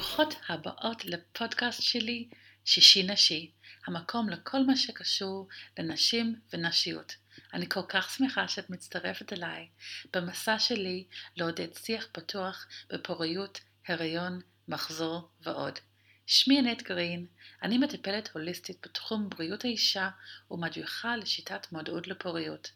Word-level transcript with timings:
ברוכות 0.00 0.34
הבאות 0.48 1.04
לפודקאסט 1.04 1.82
שלי, 1.82 2.28
שישי 2.64 3.02
נשי, 3.02 3.50
המקום 3.86 4.28
לכל 4.28 4.62
מה 4.66 4.76
שקשור 4.76 5.48
לנשים 5.78 6.34
ונשיות. 6.52 7.16
אני 7.54 7.68
כל 7.68 7.80
כך 7.88 8.10
שמחה 8.10 8.48
שאת 8.48 8.70
מצטרפת 8.70 9.32
אליי 9.32 9.68
במסע 10.12 10.58
שלי 10.58 11.04
לעודד 11.36 11.74
שיח 11.74 12.06
פתוח 12.12 12.66
בפוריות, 12.92 13.60
הריון, 13.88 14.40
מחזור 14.68 15.28
ועוד. 15.42 15.78
שמי 16.26 16.58
ענת 16.58 16.82
גרין, 16.82 17.26
אני 17.62 17.78
מטפלת 17.78 18.30
הוליסטית 18.34 18.76
בתחום 18.82 19.28
בריאות 19.28 19.64
האישה 19.64 20.08
ומדריכה 20.50 21.16
לשיטת 21.16 21.72
מודעות 21.72 22.08
לפוריות. 22.08 22.70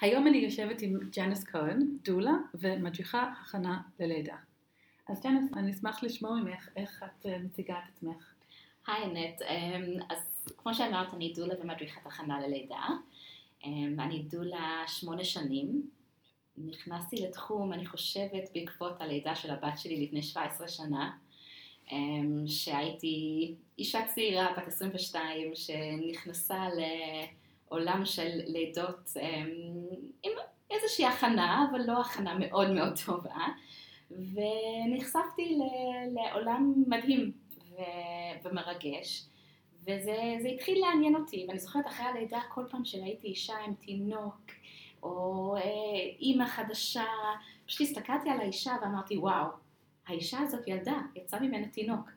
היום 0.00 0.26
אני 0.26 0.38
יושבת 0.38 0.82
עם 0.82 0.98
ג'אנס 1.10 1.44
כהן, 1.44 1.80
דולה 2.02 2.34
ומדריכה 2.54 3.32
הכנה 3.42 3.80
ללידה. 4.00 4.36
אז 5.08 5.22
ג'אנס, 5.22 5.52
אני 5.56 5.72
אשמח 5.72 6.02
לשמוע 6.02 6.36
ממך 6.36 6.68
איך 6.76 7.02
את 7.02 7.26
אה, 7.26 7.38
מציגה 7.38 7.74
את 7.74 7.88
עצמך. 7.96 8.34
היי 8.86 9.06
נט, 9.06 9.42
אמ, 9.42 10.02
אז 10.10 10.18
כמו 10.56 10.74
שאמרת, 10.74 11.14
אני 11.14 11.32
דולה 11.36 11.54
ומדריכת 11.62 12.06
הכנה 12.06 12.40
ללידה. 12.40 12.86
אמ, 13.64 14.00
אני 14.00 14.22
דולה 14.22 14.84
שמונה 14.86 15.24
שנים. 15.24 15.90
נכנסתי 16.58 17.16
לתחום, 17.16 17.72
אני 17.72 17.86
חושבת, 17.86 18.50
בעקבות 18.54 19.00
הלידה 19.00 19.34
של 19.34 19.50
הבת 19.50 19.78
שלי 19.78 20.06
לפני 20.06 20.22
17 20.22 20.68
שנה, 20.68 21.12
אמ, 21.92 22.44
שהייתי 22.46 23.54
אישה 23.78 24.06
צעירה, 24.14 24.48
בת 24.56 24.68
22, 24.68 25.54
שנכנסה 25.54 26.68
לעולם 27.68 28.04
של 28.04 28.40
לידות 28.46 29.10
עם 30.22 30.32
איזושהי 30.70 31.06
הכנה, 31.06 31.66
אבל 31.70 31.80
לא 31.86 32.00
הכנה 32.00 32.34
מאוד 32.34 32.70
מאוד 32.70 32.92
טובה. 33.06 33.46
ונחשפתי 34.10 35.58
לעולם 36.14 36.74
מדהים 36.86 37.32
ומרגש, 38.44 39.26
וזה 39.82 40.48
התחיל 40.54 40.78
לעניין 40.80 41.16
אותי, 41.16 41.44
ואני 41.48 41.58
זוכרת 41.58 41.86
אחרי 41.86 42.06
הלידה 42.06 42.40
כל 42.48 42.64
פעם 42.70 42.84
שראיתי 42.84 43.26
אישה 43.26 43.54
עם 43.66 43.74
תינוק, 43.74 44.40
או 45.02 45.56
אה, 45.56 45.62
אימא 46.20 46.46
חדשה, 46.46 47.04
פשוט 47.66 47.80
הסתכלתי 47.80 48.30
על 48.30 48.40
האישה 48.40 48.72
ואמרתי, 48.82 49.18
וואו, 49.18 49.46
האישה 50.06 50.38
הזאת 50.38 50.68
ילדה, 50.68 51.00
יצא 51.16 51.38
ממנה 51.38 51.68
תינוק. 51.68 52.10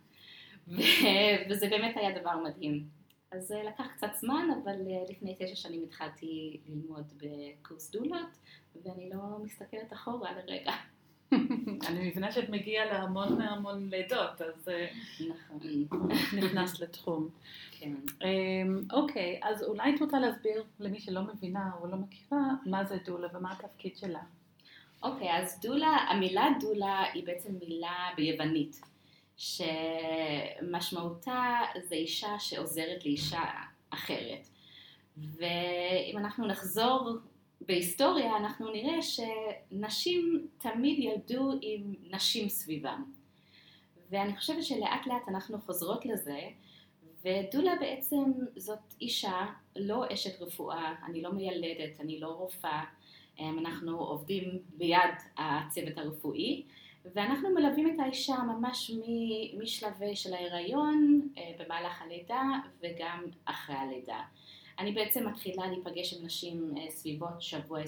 וזה 1.50 1.68
באמת 1.70 1.98
היה 1.98 2.20
דבר 2.20 2.38
מדהים. 2.44 2.88
אז 3.32 3.48
זה 3.48 3.62
לקח 3.68 3.88
קצת 3.98 4.12
זמן, 4.20 4.48
אבל 4.64 4.74
אה, 4.74 5.04
לפני 5.10 5.36
תשע 5.40 5.56
שנים 5.56 5.84
התחלתי 5.84 6.60
ללמוד 6.66 7.14
בקורס 7.18 7.92
דולות, 7.92 8.38
ואני 8.84 9.10
לא 9.10 9.40
מסתכלת 9.44 9.94
אחורה 9.94 10.32
לרגע. 10.32 10.74
אני 11.88 12.10
מבינה 12.10 12.32
שאת 12.32 12.50
מגיעה 12.50 12.86
להמון 12.86 13.42
המון 13.42 13.90
לידות, 13.90 14.42
אז 14.42 14.70
אה, 14.70 14.88
נכון. 15.30 15.60
נכנס 16.38 16.80
לתחום. 16.80 17.30
כן. 17.72 17.94
אמ, 18.24 18.82
אוקיי, 18.94 19.40
אז 19.44 19.64
אולי 19.64 19.96
את 19.96 20.02
רוצה 20.02 20.20
להסביר 20.20 20.64
למי 20.80 21.00
שלא 21.00 21.22
מבינה 21.22 21.72
או 21.82 21.88
לא 21.88 21.98
מכירה, 21.98 22.42
מה 22.66 22.86
זה 22.86 22.98
דולה 23.06 23.28
ומה 23.34 23.52
התפקיד 23.52 23.98
שלה. 23.98 24.20
אוקיי, 25.04 25.38
אז 25.38 25.60
דולה, 25.62 25.88
המילה 25.88 26.48
דולה 26.60 27.04
היא 27.14 27.26
בעצם 27.26 27.54
מילה 27.62 28.10
ביוונית, 28.16 28.82
שמשמעותה 30.62 31.60
זה 31.84 31.96
אישה 31.96 32.40
שעוזרת 32.40 33.06
לאישה 33.06 33.44
אחרת. 33.90 34.48
ואם 35.18 36.18
אנחנו 36.18 36.48
נחזור 36.48 37.12
בהיסטוריה 37.62 38.38
אנחנו 38.38 38.72
נראה 38.72 39.02
שנשים 39.02 40.48
תמיד 40.58 41.00
ילדו 41.00 41.52
עם 41.62 41.94
נשים 42.12 42.50
סביבם. 42.50 43.04
ואני 44.10 44.38
חושבת 44.38 44.64
שלאט 44.64 45.08
לאט 45.08 45.28
אנחנו 45.28 45.60
חוזרות 45.62 46.06
לזה, 46.06 46.40
ודולה 47.22 47.76
בעצם 47.80 48.24
זאת 48.56 48.80
אישה, 49.02 49.46
לא 49.76 50.04
אשת 50.14 50.42
רפואה, 50.42 50.96
אני 51.06 51.22
לא 51.22 51.32
מיילדת, 51.32 52.00
אני 52.00 52.20
לא 52.20 52.28
רופאה, 52.28 52.84
אמ, 53.40 53.60
אנחנו 53.60 54.00
עובדים 54.00 54.60
ביד 54.78 55.16
הצוות 55.38 55.98
הרפואי, 55.98 56.64
ואנחנו 57.16 57.50
מלווים 57.50 57.96
את 57.96 58.00
האישה 58.00 58.36
ממש 58.38 58.92
משלבי 59.58 60.16
של 60.16 60.34
ההיריון, 60.34 61.28
אה, 61.38 61.52
במהלך 61.60 62.02
הלידה 62.02 62.44
וגם 62.84 63.26
אחרי 63.46 63.76
הלידה. 63.76 64.22
אני 64.80 64.92
בעצם 64.92 65.28
מתחילה 65.28 65.68
להיפגש 65.68 66.14
עם 66.14 66.26
נשים 66.26 66.74
אה, 66.78 66.92
סביבות 66.92 67.42
שבוע 67.42 67.82
28-30. 67.82 67.86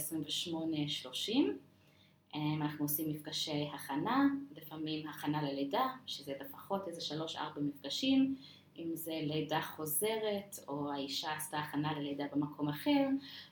אה, 2.36 2.40
אנחנו 2.58 2.86
עושים 2.86 3.10
מפגשי 3.10 3.70
הכנה, 3.74 4.28
לפעמים 4.56 5.08
הכנה 5.08 5.42
ללידה, 5.42 5.88
שזה 6.06 6.34
לפחות 6.42 6.88
איזה 6.88 7.02
שלוש-ארבע 7.02 7.62
מפגשים, 7.62 8.36
אם 8.78 8.90
זה 8.94 9.12
לידה 9.24 9.62
חוזרת 9.62 10.60
או 10.68 10.92
האישה 10.92 11.36
עשתה 11.36 11.60
הכנה 11.60 12.00
ללידה 12.00 12.26
במקום 12.36 12.70
אחר, 12.70 13.08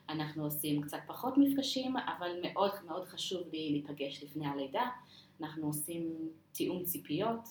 אנחנו 0.08 0.44
עושים 0.44 0.82
קצת 0.82 0.98
פחות 1.06 1.34
מפגשים, 1.38 1.96
אבל 1.96 2.30
מאוד 2.42 2.70
מאוד 2.86 3.04
חשוב 3.04 3.42
לי 3.52 3.70
להיפגש 3.70 4.22
לפני 4.22 4.46
הלידה. 4.46 4.84
אנחנו 5.40 5.66
עושים 5.66 6.28
תיאום 6.52 6.84
ציפיות, 6.84 7.48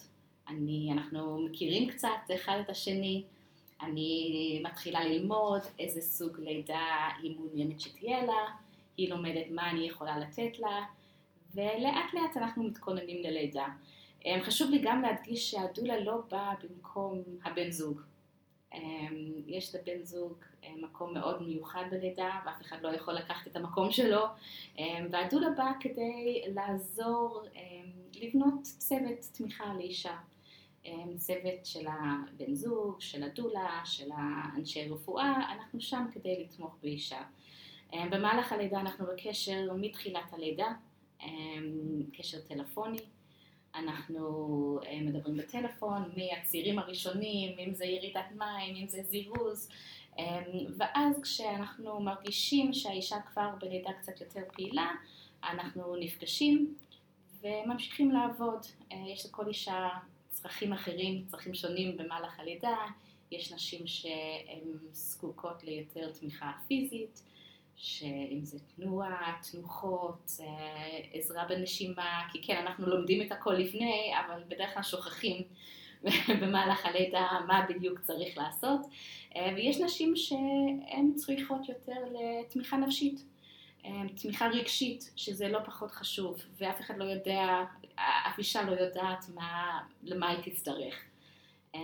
אני, 0.47 0.89
אנחנו 0.93 1.39
מכירים 1.45 1.89
קצת 1.89 2.09
אחד 2.35 2.57
את 2.65 2.69
השני, 2.69 3.23
אני 3.81 4.61
מתחילה 4.63 5.03
ללמוד 5.03 5.61
איזה 5.79 6.01
סוג 6.01 6.39
לידה 6.39 7.09
היא 7.21 7.35
מעוניינת 7.39 7.79
שתהיה 7.79 8.25
לה, 8.25 8.53
היא 8.97 9.09
לומדת 9.09 9.45
מה 9.51 9.69
אני 9.71 9.87
יכולה 9.87 10.17
לתת 10.17 10.59
לה, 10.59 10.85
ולאט 11.55 12.13
לאט 12.13 12.37
אנחנו 12.37 12.63
מתכוננים 12.63 13.23
ללידה. 13.23 13.67
אמ, 14.25 14.39
חשוב 14.43 14.69
לי 14.69 14.79
גם 14.83 15.01
להדגיש 15.01 15.51
שהדולה 15.51 15.99
לא 15.99 16.21
באה 16.31 16.53
במקום 16.63 17.23
הבן 17.43 17.71
זוג. 17.71 18.01
אמ, 18.73 19.31
יש 19.47 19.75
לבן 19.75 20.03
זוג 20.03 20.33
אמ, 20.63 20.83
מקום 20.83 21.13
מאוד 21.13 21.41
מיוחד 21.43 21.83
בלידה, 21.91 22.39
ואף 22.45 22.61
אחד 22.61 22.77
לא 22.81 22.89
יכול 22.89 23.13
לקחת 23.13 23.47
את 23.47 23.55
המקום 23.55 23.91
שלו, 23.91 24.25
והדולה 25.11 25.49
באה 25.57 25.71
כדי 25.79 26.43
לעזור 26.55 27.43
לבנות 28.21 28.61
צוות 28.63 29.27
תמיכה 29.33 29.73
לאישה. 29.73 30.17
צוות 31.17 31.65
של 31.65 31.87
הבן 31.87 32.53
זוג, 32.53 33.01
של 33.01 33.23
הדולה, 33.23 33.81
של 33.85 34.09
האנשי 34.17 34.89
רפואה, 34.89 35.53
אנחנו 35.53 35.81
שם 35.81 36.05
כדי 36.11 36.43
לתמוך 36.43 36.77
באישה. 36.83 37.21
במהלך 37.93 38.51
הלידה 38.51 38.79
אנחנו 38.79 39.05
בקשר 39.05 39.73
מתחילת 39.75 40.33
הלידה, 40.33 40.67
קשר 42.17 42.37
טלפוני, 42.47 42.99
אנחנו 43.75 44.79
מדברים 45.01 45.37
בטלפון 45.37 46.11
מהצירים 46.17 46.79
הראשונים, 46.79 47.59
אם 47.59 47.73
זה 47.73 47.85
ירידת 47.85 48.31
מים, 48.35 48.75
אם 48.75 48.87
זה 48.87 49.03
זירוז, 49.03 49.69
ואז 50.77 51.21
כשאנחנו 51.21 51.99
מרגישים 51.99 52.73
שהאישה 52.73 53.21
כבר 53.21 53.49
בלידה 53.61 53.93
קצת 53.93 54.21
יותר 54.21 54.41
פעילה, 54.53 54.91
אנחנו 55.43 55.95
נפגשים 55.95 56.75
וממשיכים 57.41 58.11
לעבוד. 58.11 58.65
יש 58.91 59.25
לכל 59.25 59.47
אישה 59.47 59.89
צרכים 60.41 60.73
אחרים, 60.73 61.23
צרכים 61.27 61.53
שונים 61.53 61.97
במהלך 61.97 62.39
הלידה, 62.39 62.77
יש 63.31 63.53
נשים 63.53 63.87
שהן 63.87 64.77
זקוקות 64.91 65.63
ליותר 65.63 66.11
תמיכה 66.11 66.51
פיזית, 66.67 67.21
שאם 67.75 68.39
זה 68.41 68.59
תנועה, 68.75 69.39
תנוחות, 69.51 70.31
אה, 70.39 70.99
עזרה 71.13 71.45
בנשימה, 71.45 72.27
כי 72.31 72.41
כן, 72.41 72.57
אנחנו 72.57 72.87
לומדים 72.87 73.21
את 73.21 73.31
הכל 73.31 73.53
לפני, 73.53 74.11
אבל 74.25 74.41
בדרך 74.47 74.73
כלל 74.73 74.83
שוכחים 74.83 75.41
במהלך 76.41 76.85
הלידה 76.85 77.27
מה 77.47 77.65
בדיוק 77.69 77.99
צריך 77.99 78.37
לעשות, 78.37 78.81
אה, 79.35 79.53
ויש 79.55 79.79
נשים 79.79 80.15
שהן 80.15 81.13
צריכות 81.15 81.69
יותר 81.69 82.01
לתמיכה 82.13 82.77
נפשית. 82.77 83.23
אה, 83.85 84.01
תמיכה 84.21 84.47
רגשית, 84.47 85.11
שזה 85.15 85.47
לא 85.47 85.59
פחות 85.65 85.91
חשוב, 85.91 86.41
ואף 86.57 86.81
אחד 86.81 86.97
לא 86.97 87.03
יודע, 87.03 87.63
אף 87.95 88.37
אישה 88.37 88.63
לא 88.63 88.71
יודעת 88.71 89.25
מה, 89.33 89.81
למה 90.03 90.29
היא 90.29 90.51
תצטרך. 90.51 90.95
אה, 91.75 91.81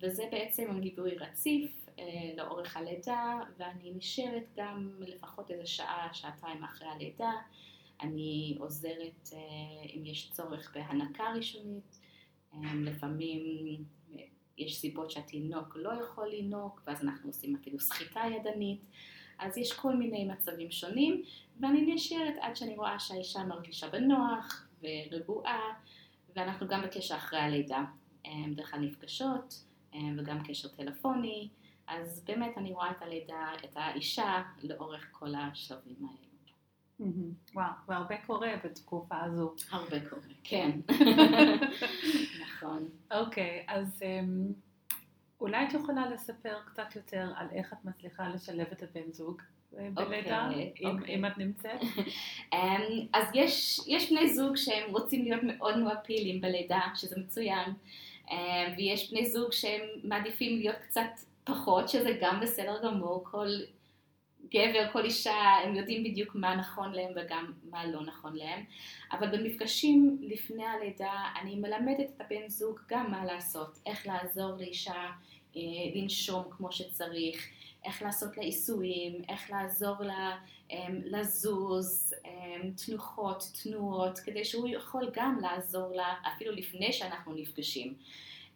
וזה 0.00 0.24
בעצם 0.30 0.80
ליווי 0.80 1.14
רציף 1.16 1.70
אה, 1.98 2.04
לאורך 2.36 2.76
הלידה, 2.76 3.40
ואני 3.58 3.92
נשארת 3.96 4.44
גם 4.56 4.90
לפחות 5.00 5.50
איזה 5.50 5.66
שעה, 5.66 6.08
שעתיים 6.12 6.64
אחרי 6.64 6.88
הלידה. 6.88 7.32
אני 8.00 8.56
עוזרת 8.58 9.28
אם 9.96 10.02
יש 10.04 10.30
צורך 10.30 10.74
בהנקה 10.74 11.24
ראשונית, 11.36 11.98
לפעמים 12.62 13.84
יש 14.58 14.76
סיבות 14.76 15.10
שהתינוק 15.10 15.76
לא 15.76 15.90
יכול 16.02 16.28
לנהוג, 16.28 16.80
ואז 16.86 17.02
אנחנו 17.02 17.28
עושים 17.28 17.56
אפילו 17.56 17.80
סחיטה 17.80 18.20
ידנית. 18.36 18.86
אז 19.38 19.58
יש 19.58 19.72
כל 19.72 19.96
מיני 19.96 20.24
מצבים 20.24 20.70
שונים, 20.70 21.22
ואני 21.60 21.94
נשארת 21.94 22.34
עד 22.40 22.56
שאני 22.56 22.76
רואה 22.76 22.98
שהאישה 22.98 23.44
מרגישה 23.44 23.88
בנוח 23.88 24.66
ורגועה, 24.82 25.60
ואנחנו 26.36 26.68
גם 26.68 26.82
בקשר 26.82 27.14
אחרי 27.14 27.38
הלידה, 27.38 27.84
בדרך 28.50 28.70
כלל 28.70 28.80
נפגשות, 28.80 29.64
וגם 30.18 30.38
קשר 30.44 30.68
טלפוני, 30.68 31.48
אז 31.86 32.24
באמת 32.26 32.58
אני 32.58 32.72
רואה 32.72 32.90
את 32.90 33.02
הלידה, 33.02 33.50
את 33.64 33.76
האישה, 33.76 34.42
לאורך 34.62 35.08
כל 35.12 35.34
השלבים 35.34 35.96
האלה. 36.00 36.28
וואו, 37.54 37.72
והרבה 37.88 38.16
קורה 38.26 38.50
בתקופה 38.64 39.20
הזו. 39.20 39.54
הרבה 39.70 40.10
קורה, 40.10 40.22
כן. 40.44 40.70
נכון. 42.42 42.88
אוקיי, 43.10 43.64
אז 43.68 44.02
אמ, 44.02 44.52
אולי 45.40 45.66
את 45.68 45.74
יכולה 45.74 46.06
לספר 46.10 46.56
קצת 46.66 46.96
יותר 46.96 47.26
על 47.36 47.46
איך 47.52 47.72
את 47.72 47.84
מצליחה 47.84 48.28
לשלב 48.28 48.66
את 48.72 48.82
הבן 48.82 49.12
זוג 49.12 49.42
אה, 49.78 49.88
בלידה, 49.94 50.48
אם- 50.50 50.86
אוקיי. 50.86 51.14
אם 51.14 51.26
את 51.26 51.38
נמצאת? 51.38 51.80
אמ, 52.54 52.58
אז 53.12 53.24
יש, 53.34 53.80
יש 53.86 54.10
בני 54.12 54.34
זוג 54.34 54.56
שהם 54.56 54.90
רוצים 54.90 55.24
להיות 55.24 55.40
מאוד 55.42 55.78
מאוד 55.78 55.96
פעילים 56.04 56.40
בלידה, 56.40 56.80
שזה 56.94 57.16
מצוין, 57.20 57.72
אמ, 58.30 58.36
ויש 58.76 59.10
בני 59.10 59.26
זוג 59.30 59.52
שהם 59.52 59.80
מעדיפים 60.04 60.58
להיות 60.58 60.76
קצת 60.76 61.10
פחות, 61.44 61.88
שזה 61.88 62.18
גם 62.20 62.40
בסדר 62.40 62.82
גמור, 62.84 63.24
כל 63.30 63.46
גבר, 64.50 64.92
כל 64.92 65.04
אישה, 65.04 65.34
הם 65.64 65.74
יודעים 65.74 66.04
בדיוק 66.04 66.34
מה 66.34 66.56
נכון 66.56 66.92
להם 66.92 67.12
וגם 67.16 67.52
מה 67.70 67.86
לא 67.86 68.02
נכון 68.02 68.36
להם, 68.36 68.64
אבל 69.12 69.38
במפגשים 69.38 70.18
לפני 70.20 70.64
הלידה 70.64 71.12
אני 71.40 71.54
מלמדת 71.56 72.10
את 72.16 72.20
הבן 72.20 72.48
זוג 72.48 72.78
גם 72.88 73.10
מה 73.10 73.24
לעשות, 73.24 73.78
איך 73.86 74.06
לעזור 74.06 74.56
לאישה 74.56 75.06
אה, 75.56 75.60
לנשום 75.94 76.44
כמו 76.50 76.72
שצריך, 76.72 77.48
איך 77.84 78.02
לעשות 78.02 78.36
לה 78.36 78.42
עיסויים, 78.42 79.22
איך 79.28 79.50
לעזור 79.50 79.96
לה 80.00 80.38
אמ, 80.70 81.00
לזוז, 81.04 82.14
אמ, 82.26 82.70
תנוחות, 82.86 83.44
תנועות, 83.62 84.18
כדי 84.18 84.44
שהוא 84.44 84.68
יכול 84.68 85.10
גם 85.12 85.38
לעזור 85.42 85.96
לה 85.96 86.14
אפילו 86.34 86.52
לפני 86.52 86.92
שאנחנו 86.92 87.34
נפגשים. 87.34 87.94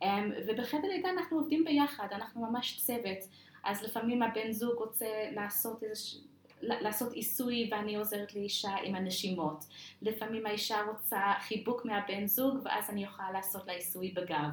אמ, 0.03 0.33
ובחדר 0.47 0.89
לידה 0.89 1.11
אנחנו 1.11 1.39
עובדים 1.39 1.65
ביחד, 1.65 2.07
אנחנו 2.13 2.47
ממש 2.47 2.81
צוות, 2.81 3.19
אז 3.65 3.83
לפעמים 3.83 4.23
הבן 4.23 4.53
זוג 4.53 4.79
רוצה 4.79 5.31
לעשות 5.35 5.83
איזה... 5.83 6.19
לעשות 6.63 7.13
עיסוי 7.13 7.69
ואני 7.73 7.97
עוזרת 7.97 8.35
לאישה 8.35 8.75
עם 8.83 8.95
הנשימות. 8.95 9.65
לפעמים 10.03 10.47
האישה 10.47 10.83
רוצה 10.83 11.21
חיבוק 11.41 11.85
מהבן 11.85 12.27
זוג 12.27 12.59
ואז 12.65 12.91
אני 12.91 13.05
יכולה 13.05 13.33
לעשות 13.33 13.67
לה 13.67 13.73
עיסוי 13.73 14.11
בגב. 14.11 14.51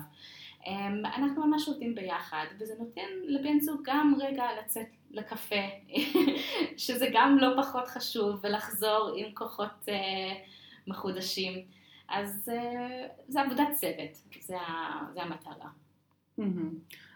אמ, 0.67 1.05
אנחנו 1.05 1.47
ממש 1.47 1.67
עובדים 1.67 1.95
ביחד, 1.95 2.45
וזה 2.59 2.73
נותן 2.79 3.07
לבן 3.23 3.59
זוג 3.59 3.81
גם 3.83 4.15
רגע 4.19 4.43
לצאת 4.61 4.87
לקפה, 5.11 5.55
שזה 6.77 7.09
גם 7.13 7.37
לא 7.37 7.61
פחות 7.61 7.87
חשוב, 7.87 8.39
ולחזור 8.43 9.13
עם 9.17 9.33
כוחות 9.33 9.89
אה, 9.89 10.43
מחודשים. 10.87 11.65
אז 12.09 12.49
אה, 12.53 13.07
זה 13.27 13.41
עבודת 13.41 13.67
צוות, 13.73 14.41
זה, 14.41 14.57
זה 15.13 15.21
המטרה. 15.21 15.69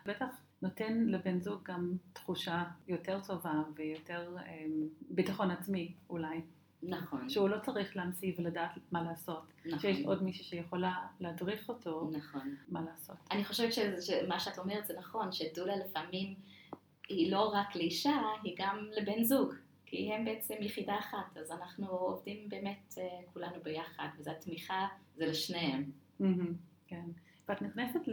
בטח 0.06 0.43
נותן 0.63 1.06
לבן 1.07 1.39
זוג 1.39 1.63
גם 1.63 1.98
תחושה 2.13 2.63
יותר 2.88 3.19
טובה 3.27 3.63
ויותר 3.75 4.36
אמ, 4.48 4.88
ביטחון 5.10 5.51
עצמי 5.51 5.94
אולי, 6.10 6.42
נכון, 6.83 7.30
שהוא 7.30 7.50
לא 7.50 7.60
צריך 7.60 7.95
להמציא 7.98 8.33
ולדעת 8.38 8.71
מה 8.92 9.04
לעשות, 9.04 9.44
נכון, 9.65 9.80
שיש 9.80 10.06
עוד 10.06 10.24
מישהי 10.24 10.44
שיכולה 10.44 10.94
להדריך 11.19 11.69
אותו 11.69 12.10
נכון. 12.13 12.56
מה 12.69 12.81
לעשות. 12.81 13.15
אני 13.31 13.45
חושבת 13.45 13.74
שמה 13.74 14.39
שאת 14.39 14.60
אומרת 14.60 14.88
זה 14.88 14.94
נכון, 15.00 15.31
שדולה 15.31 15.75
לפעמים 15.75 16.36
היא 17.09 17.31
לא 17.31 17.54
רק 17.54 17.75
לאישה, 17.75 18.21
היא 18.44 18.56
גם 18.57 18.88
לבן 18.98 19.24
זוג, 19.24 19.54
כי 19.86 20.13
הם 20.13 20.25
בעצם 20.25 20.54
יחידה 20.59 21.00
אחת, 21.00 21.38
אז 21.38 21.51
אנחנו 21.51 21.88
עובדים 21.88 22.50
באמת 22.50 22.95
אה, 22.98 23.04
כולנו 23.33 23.56
ביחד, 23.63 24.07
וזו 24.19 24.31
התמיכה, 24.31 24.88
זה 25.16 25.25
לשניהם. 25.25 25.92
מהמם, 26.19 26.54
כן. 26.88 27.06
ואת 27.50 27.62
נכנסת 27.62 28.07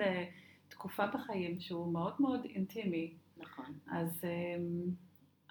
לתקופה 0.70 1.06
בחיים 1.06 1.60
שהוא 1.60 1.92
מאוד 1.92 2.12
מאוד 2.18 2.44
אינטימי, 2.44 3.14
נכון, 3.36 3.64
אז 3.90 4.24
אמ, 4.24 4.90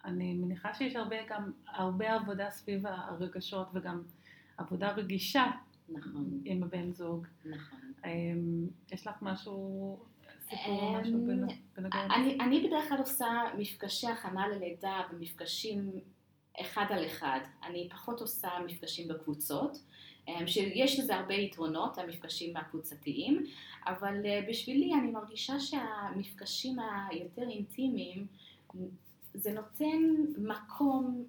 אני 0.06 0.34
מניחה 0.34 0.74
שיש 0.74 0.96
הרבה 0.96 1.16
גם, 1.30 1.52
הרבה 1.68 2.14
עבודה 2.16 2.50
סביב 2.52 2.84
הרגשות 2.88 3.68
וגם 3.74 4.02
עבודה 4.58 4.92
רגישה 4.92 5.46
נכון, 5.90 6.42
עם 6.46 6.64
הבן 6.64 6.92
זוג. 6.92 7.28
נכון. 7.46 7.80
אמ, 8.06 8.68
יש 8.92 9.08
לך 9.08 9.16
משהו, 9.22 9.98
סיפור 10.50 10.82
או 10.82 10.96
אמ, 10.96 11.02
משהו 11.02 11.28
בנ- 11.28 11.54
בנוגע 11.78 12.06
אני 12.42 12.68
בדרך 12.68 12.90
כלל 12.90 12.98
עושה 12.98 13.28
מפגשי 13.58 14.08
הכנה 14.08 14.48
ללידה 14.48 15.02
ומפגשים 15.14 15.92
אחד 16.62 16.86
על 16.90 17.06
אחד. 17.06 17.40
אני 17.64 17.90
פחות 17.92 18.22
עושה 18.22 18.50
מפגשים 18.66 19.08
בקבוצות, 19.08 19.78
אמ, 20.28 20.48
שיש 20.48 21.00
לזה 21.00 21.16
הרבה 21.16 21.34
יתרונות, 21.34 21.98
המפגשים 21.98 22.58
הקבוצתיים, 22.58 23.46
אבל 23.86 24.26
אה, 24.26 24.42
בשבילי 24.50 24.94
אני 24.94 25.12
מרגישה 25.12 25.60
שהמפגשים 25.60 26.78
היותר 27.10 27.50
אינטימיים, 27.50 28.28
זה 29.34 29.52
נותן 29.54 29.98
מקום 30.38 31.26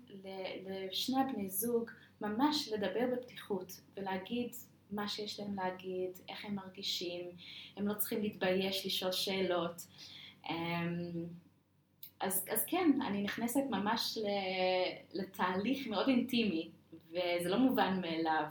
לשני 0.67 1.21
הבני 1.21 1.49
זוג 1.49 1.91
ממש 2.21 2.69
לדבר 2.73 3.07
בפתיחות 3.13 3.81
ולהגיד 3.97 4.51
מה 4.91 5.09
שיש 5.09 5.41
להם 5.41 5.55
להגיד, 5.55 6.11
איך 6.29 6.45
הם 6.45 6.55
מרגישים, 6.55 7.25
הם 7.77 7.89
לא 7.89 7.95
צריכים 7.95 8.23
להתבייש 8.23 8.87
לשאול 8.87 9.13
שאלות. 9.13 9.87
אז, 12.21 12.47
אז 12.51 12.65
כן, 12.65 12.99
אני 13.07 13.23
נכנסת 13.23 13.61
ממש 13.71 14.19
לתהליך 15.13 15.87
מאוד 15.87 16.09
אינטימי, 16.09 16.71
וזה 17.11 17.49
לא 17.49 17.59
מובן 17.59 18.01
מאליו, 18.01 18.45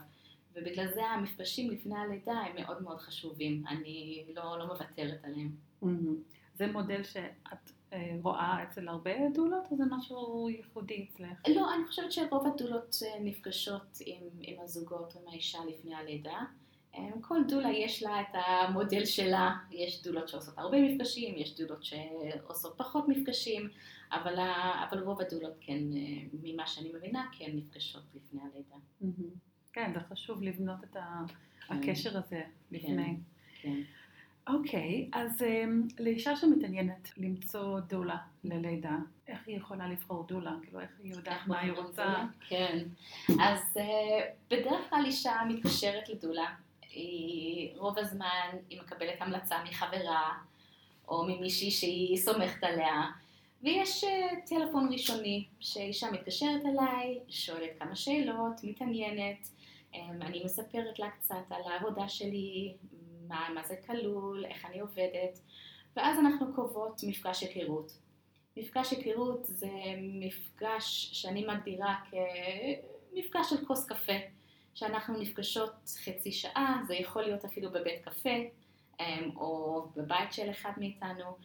ובגלל 0.56 0.88
זה 0.94 1.06
המפגשים 1.06 1.72
לפני 1.72 1.98
הלידה 1.98 2.34
הם 2.34 2.56
מאוד 2.56 2.84
מאוד 2.84 3.00
חשובים, 3.00 3.64
אני 3.68 4.26
לא, 4.36 4.60
לא 4.60 4.66
מוותרת 4.68 5.24
עליהם. 5.24 5.52
זה 6.56 6.68
מודל 6.68 7.04
שאת 7.04 7.72
אה, 7.94 8.18
רואה 8.22 8.64
אצל 8.64 8.88
הרבה 8.88 9.12
דולות 9.34 9.64
או 9.72 9.78
זה 9.78 9.84
משהו 9.90 10.50
ייחודי 10.50 11.08
אצלך? 11.10 11.42
לא, 11.56 11.74
אני 11.74 11.88
חושבת 11.88 12.12
שרוב 12.12 12.48
הדולות 12.48 12.96
אה, 13.06 13.20
נפגשות 13.20 13.98
עם, 14.06 14.24
עם 14.42 14.62
הזוגות 14.62 15.16
עם 15.16 15.28
האישה 15.28 15.60
לפני 15.68 15.96
הלידה. 15.96 16.40
אה, 16.96 17.10
כל 17.22 17.40
דולה 17.48 17.70
יש 17.72 18.04
לה 18.04 18.22
את 18.22 18.28
המודל 18.48 19.06
שלה, 19.06 19.56
יש 19.72 20.04
דולות 20.04 20.30
שעושות 20.30 20.58
הרבה 20.58 20.78
מפגשים, 20.82 21.36
יש 21.38 21.56
דולות 21.58 21.84
שעושות 21.84 22.74
פחות 22.78 23.08
מפגשים, 23.08 23.70
אבל, 24.12 24.40
ה- 24.40 24.86
אבל 24.90 25.00
רוב 25.00 25.22
הדולות 25.22 25.54
כן, 25.62 25.74
אה, 25.74 26.24
ממה 26.44 26.68
שאני 26.68 26.92
מבינה, 26.94 27.26
כן 27.38 27.52
נפגשות 27.54 28.04
לפני 28.16 28.42
הלידה. 28.42 28.76
מהמם. 29.02 29.30
כן, 29.74 29.92
זה 29.94 30.00
חשוב 30.00 30.44
לבנות 30.44 30.84
את 30.84 30.96
ה- 30.96 31.24
הקשר 31.70 32.18
הזה 32.18 32.42
לפני. 32.72 33.18
כן. 33.62 33.82
אוקיי, 34.48 35.10
אז 35.14 35.42
אמ, 35.44 35.88
לאישה 36.00 36.36
שמתעניינת 36.36 37.10
למצוא 37.18 37.80
דולה 37.80 38.18
ללידה, 38.44 38.98
איך 39.28 39.48
היא 39.48 39.58
יכולה 39.58 39.88
לבחור 39.88 40.28
דולה? 40.28 40.56
כאילו, 40.64 40.80
איך 40.80 40.90
היא 41.04 41.14
יודעת 41.14 41.48
מה 41.48 41.60
היא 41.60 41.72
רוצה? 41.72 42.16
כן. 42.48 42.78
אז 43.42 43.78
אה, 43.78 44.20
בדרך 44.52 44.90
כלל 44.90 45.04
אישה 45.06 45.32
מתקשרת 45.50 46.10
לדולה, 46.10 46.56
רוב 47.78 48.00
הזמן 48.00 48.50
היא 48.70 48.82
מקבלת 48.82 49.22
המלצה 49.22 49.64
מחברה 49.64 50.34
או 51.08 51.24
ממישהי 51.28 51.72
שהיא 51.72 52.18
סומכת 52.18 52.64
עליה, 52.64 53.12
ויש 53.64 54.04
אה, 54.04 54.28
טלפון 54.46 54.90
ראשוני 54.94 55.46
שאישה 55.60 56.12
מתקשרת 56.12 56.62
אליי, 56.66 57.20
שואלת 57.30 57.70
כמה 57.80 57.96
שאלות, 57.96 58.64
מתעניינת, 58.64 59.50
אה, 59.96 60.10
אני 60.22 60.44
מספרת 60.46 61.00
לה 61.00 61.10
קצת 61.10 61.36
על 61.50 61.62
העבודה 61.72 62.10
שלי, 62.10 62.74
מה, 63.28 63.48
מה 63.56 63.64
זה 63.64 63.76
כלול, 63.86 64.46
איך 64.46 64.66
אני 64.66 64.80
עובדת, 64.80 65.40
ואז 65.96 66.20
אנחנו 66.20 66.54
קובעות 66.56 67.02
מפגש 67.08 67.44
היכרות. 67.44 67.92
מפגש 68.58 68.92
היכרות 68.92 69.46
זה 69.46 69.70
מפגש 69.98 71.10
שאני 71.14 71.46
מגדירה 71.46 71.96
כמפגש 72.10 73.50
של 73.50 73.66
כוס 73.66 73.86
קפה, 73.86 74.14
שאנחנו 74.80 75.20
נפגשות 75.22 75.72
חצי 76.04 76.32
שעה, 76.32 76.82
זה 76.88 76.96
יכול 76.96 77.22
להיות 77.22 77.46
אפילו 77.46 77.72
בבית 77.72 78.02
קפה 78.04 78.30
אמ, 79.00 79.32
או 79.36 79.86
בבית 79.96 80.34
של 80.34 80.50
אחד 80.50 80.72
מאיתנו, 80.78 81.38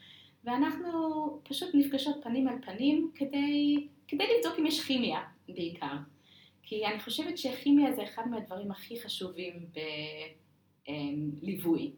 ואנחנו 0.45 1.41
פשוט 1.45 1.75
נפגשות 1.75 2.17
פנים 2.23 2.49
על 2.49 2.57
פנים 2.63 3.11
כדי, 3.15 3.89
כדי 4.09 4.25
לבדוק 4.37 4.59
אם 4.59 4.67
יש 4.67 4.81
כימיה 4.81 5.21
בעיקר. 5.49 5.97
כי 6.63 6.87
אני 6.87 7.01
חושבת 7.01 7.39
שכימיה 7.39 7.93
זה 7.93 8.03
אחד 8.03 8.29
מהדברים 8.29 8.71
הכי 8.71 9.01
חשובים 9.01 9.67
בליווי. 10.87 11.93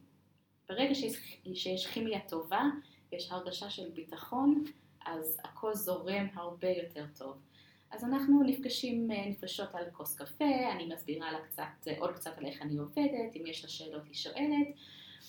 ברגע 0.69 0.95
שיש, 0.95 1.39
שיש 1.55 1.87
כימיה 1.87 2.21
טובה, 2.29 2.63
יש 3.13 3.31
הרגשה 3.31 3.71
של 3.71 3.91
ביטחון, 3.91 4.65
אז 5.07 5.41
הכל 5.45 5.75
זורם 5.75 6.27
הרבה 6.35 6.69
יותר 6.69 7.05
טוב. 7.19 7.37
אז 7.91 8.05
אנחנו 8.05 8.43
נפגשים, 8.43 9.11
נפגשות 9.11 9.75
על 9.75 9.85
כוס 9.93 10.19
קפה, 10.19 10.73
אני 10.73 10.87
מסבירה 10.95 11.33
לה 11.33 11.39
קצת, 11.41 11.89
עוד 11.99 12.15
קצת 12.15 12.39
על 12.39 12.47
איך 12.47 12.63
אני 12.63 12.77
עובדת, 12.77 13.37
אם 13.37 13.47
יש 13.47 13.65
לה 13.65 13.71
שאלות 13.71 14.05
היא 14.07 14.15
שואלת, 14.15 14.69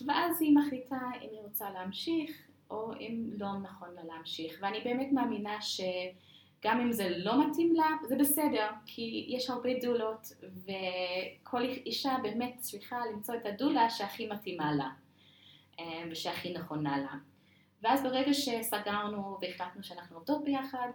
ואז 0.06 0.42
היא 0.42 0.56
מחליטה 0.58 1.00
אם 1.22 1.30
היא 1.32 1.40
רוצה 1.42 1.70
להמשיך, 1.70 2.48
או 2.70 2.94
אם 3.00 3.30
לא 3.38 3.58
נכון 3.58 3.90
לה 3.96 4.04
להמשיך. 4.04 4.60
ואני 4.62 4.80
באמת 4.84 5.12
מאמינה 5.12 5.58
שגם 5.62 6.80
אם 6.80 6.92
זה 6.92 7.18
לא 7.18 7.48
מתאים 7.48 7.76
לה, 7.76 7.90
זה 8.08 8.16
בסדר, 8.16 8.70
כי 8.86 9.26
יש 9.30 9.50
הרבה 9.50 9.70
דולות, 9.82 10.28
וכל 10.64 11.62
אישה 11.62 12.18
באמת 12.24 12.56
צריכה 12.60 13.00
למצוא 13.14 13.36
את 13.36 13.46
הדולה 13.46 13.90
שהכי 13.90 14.28
מתאימה 14.28 14.72
לה, 14.74 14.90
ושהכי 16.12 16.54
נכונה 16.54 16.98
לה. 16.98 17.14
ואז 17.82 18.04
ברגע 18.04 18.34
שסגרנו 18.34 19.38
והחלטנו 19.42 19.84
שאנחנו 19.84 20.18
עובדות 20.18 20.44
ביחד, 20.44 20.90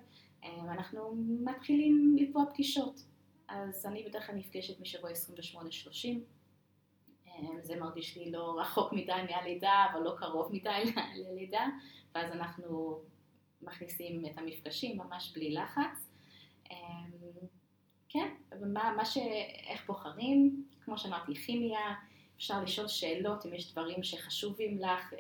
אנחנו 0.45 1.15
מתחילים 1.17 2.17
לקבוע 2.21 2.45
פגישות. 2.53 3.03
אז 3.49 3.87
אני 3.87 4.03
בדרך 4.03 4.27
כלל 4.27 4.37
נפגשת 4.37 4.81
משבוע 4.81 5.11
28-30. 5.11 5.15
זה 7.61 7.77
מרגיש 7.81 8.17
לי 8.17 8.31
לא 8.31 8.61
רחוק 8.61 8.93
מדי 8.93 9.13
מהלידה, 9.31 9.87
אבל 9.93 10.03
לא 10.03 10.15
קרוב 10.19 10.53
מדי 10.53 10.83
ללידה, 11.25 11.67
ואז 12.15 12.33
אנחנו 12.33 12.99
מכניסים 13.63 14.27
את 14.27 14.39
המפגשים 14.39 14.99
ממש 14.99 15.33
בלי 15.35 15.55
לחץ. 15.55 16.11
כן, 18.09 18.29
ומה, 18.61 18.95
מה 18.97 19.05
ש... 19.05 19.17
איך 19.67 19.87
בוחרים, 19.87 20.65
כמו 20.85 20.99
שאמרתי, 20.99 21.35
כימיה, 21.35 21.95
אפשר 22.37 22.63
לשאול 22.63 22.89
שאלות 22.89 23.47
אם 23.47 23.55
יש 23.55 23.73
דברים 23.73 24.03
שחשובים 24.03 24.79
לך, 24.79 25.15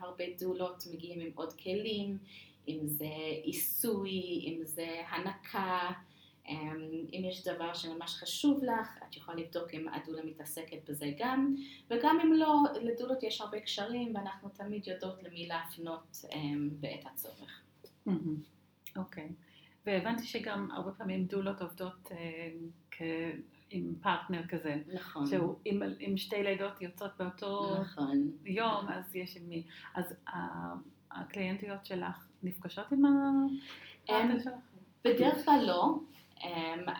הרבה 0.00 0.24
דולות 0.38 0.84
מגיעים 0.92 1.20
עם 1.20 1.30
עוד 1.34 1.52
כלים, 1.52 2.18
אם 2.68 2.80
זה 2.86 3.08
עיסוי, 3.42 4.44
אם 4.46 4.60
זה 4.64 5.02
הנקה, 5.08 5.90
אם 6.48 7.22
יש 7.30 7.48
דבר 7.48 7.74
שממש 7.74 8.14
חשוב 8.14 8.64
לך, 8.64 8.98
את 9.08 9.16
יכולה 9.16 9.36
לבדוק 9.36 9.74
אם 9.74 9.88
הדולה 9.88 10.22
מתעסקת 10.24 10.90
בזה 10.90 11.10
גם, 11.18 11.54
וגם 11.90 12.18
אם 12.24 12.32
לא, 12.32 12.62
לדולות 12.82 13.22
יש 13.22 13.40
הרבה 13.40 13.60
קשרים 13.60 14.14
ואנחנו 14.14 14.48
תמיד 14.48 14.86
יודעות 14.86 15.22
למי 15.22 15.46
להפנות 15.46 16.24
בעת 16.80 17.06
הצורך. 17.06 17.62
אוקיי. 18.96 19.28
Okay. 19.28 19.32
והבנתי 19.86 20.26
שגם 20.26 20.70
הרבה 20.70 20.92
פעמים 20.92 21.24
דולות 21.24 21.62
עובדות 21.62 22.08
כ... 22.90 23.02
עם 23.70 23.94
פרטנר 24.02 24.46
כזה. 24.46 24.82
נכון. 24.94 25.26
שהוא 25.26 25.58
עם, 25.64 25.82
עם 25.98 26.16
שתי 26.16 26.42
לידות 26.42 26.82
יוצאות 26.82 27.10
באותו 27.18 27.76
נכון. 27.80 28.30
יום, 28.44 28.88
אז 28.88 29.16
יש 29.16 29.36
עם 29.36 29.48
מי. 29.48 29.66
אז 29.94 30.14
הקליינטיות 31.10 31.86
שלך 31.86 32.31
נפגשות 32.42 32.92
עם 32.92 33.04
הפרטנר 33.04 34.40
שלך? 34.44 34.52
בדרך 35.04 35.44
כלל 35.44 35.64
לא. 35.66 35.94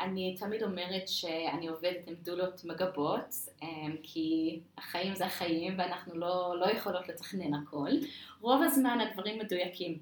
אני 0.01 0.37
תמיד 0.39 0.63
אומרת 0.63 1.09
שאני 1.09 1.69
עובדת 1.69 2.09
עם 2.09 2.15
דולות 2.15 2.65
מגבות, 2.65 3.35
כי 4.03 4.61
החיים 4.79 5.15
זה 5.15 5.27
החיים 5.27 5.75
ואנחנו 5.79 6.15
לא, 6.15 6.55
לא 6.61 6.67
יכולות 6.67 7.09
לתכנן 7.09 7.55
הכל. 7.55 7.91
רוב 8.41 8.63
הזמן 8.63 8.99
הדברים 9.01 9.39
מדויקים, 9.39 9.99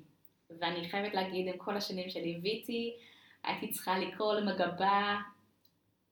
ואני 0.61 0.89
חייבת 0.89 1.15
להגיד, 1.15 1.49
עם 1.49 1.57
כל 1.59 1.77
השנים 1.77 2.11
שליוויתי, 2.11 2.97
הייתי 3.45 3.69
צריכה 3.69 3.99
לקרוא 3.99 4.35
למגבה 4.35 5.17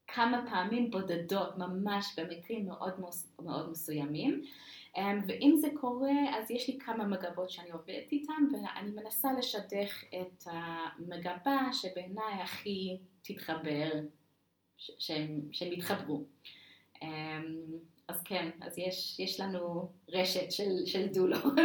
כמה 0.06 0.44
פעמים 0.50 0.90
בודדות, 0.90 1.58
ממש 1.58 2.18
במקרים 2.18 2.66
מאוד 2.66 2.92
מאוד 3.42 3.70
מסוימים. 3.70 4.44
אמ, 4.98 5.20
ואם 5.26 5.54
זה 5.56 5.68
קורה, 5.80 6.36
אז 6.38 6.50
יש 6.50 6.68
לי 6.68 6.78
כמה 6.78 7.04
מגבות 7.04 7.50
שאני 7.50 7.70
עובדת 7.70 8.12
איתן, 8.12 8.42
ואני 8.52 8.90
מנסה 8.90 9.32
לשדך 9.38 10.04
את 10.20 10.44
המגבה 10.46 11.58
שבעיניי 11.72 12.34
הכי 12.42 12.98
תתחבר, 13.22 13.90
שהם, 14.76 15.40
שהם 15.52 15.72
יתחברו. 15.72 16.24
אמ, 17.02 17.56
אז 18.08 18.22
כן, 18.22 18.50
אז 18.60 18.78
יש, 18.78 19.20
יש 19.20 19.40
לנו 19.40 19.92
רשת 20.08 20.52
של, 20.52 20.86
של 20.86 21.06
דולות, 21.06 21.44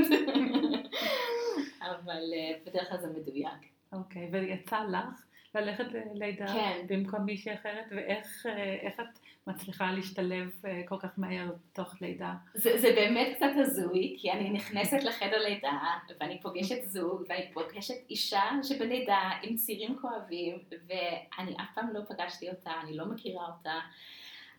אבל 1.89 2.33
אה, 2.33 2.59
בדרך 2.65 2.89
כלל 2.89 2.97
זה 3.01 3.07
מדויק. 3.07 3.73
אוקיי, 3.91 4.27
okay, 4.27 4.29
ויצא 4.31 4.79
לך 4.83 5.25
ללכת 5.55 5.85
ללידה 5.91 6.47
כן. 6.47 6.85
במקום 6.87 7.25
מישהי 7.25 7.53
אחרת, 7.53 7.85
ואיך 7.91 8.45
אה, 8.45 8.87
את 8.87 9.19
מצליחה 9.47 9.91
להשתלב 9.91 10.51
אה, 10.65 10.81
כל 10.85 10.95
כך 10.99 11.09
מהר 11.17 11.51
תוך 11.73 12.01
לידה? 12.01 12.33
זה, 12.53 12.79
זה 12.79 12.87
באמת 12.95 13.35
קצת 13.35 13.51
הזוי, 13.55 14.15
כי 14.19 14.31
אני 14.31 14.49
נכנסת 14.49 15.03
לחדר 15.03 15.43
לידה, 15.43 15.79
ואני 16.19 16.41
פוגשת 16.41 16.83
זוג, 16.83 17.23
ואני 17.29 17.53
פוגשת 17.53 18.09
אישה 18.09 18.41
שבלידה 18.63 19.29
עם 19.41 19.55
צירים 19.55 19.97
כואבים, 20.01 20.59
ואני 20.87 21.55
אף 21.55 21.75
פעם 21.75 21.93
לא 21.93 21.99
פגשתי 22.09 22.49
אותה, 22.49 22.71
אני 22.83 22.97
לא 22.97 23.05
מכירה 23.05 23.45
אותה, 23.45 23.79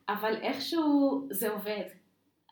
אבל 0.08 0.36
איכשהו 0.42 1.26
זה 1.30 1.50
עובד. 1.50 1.84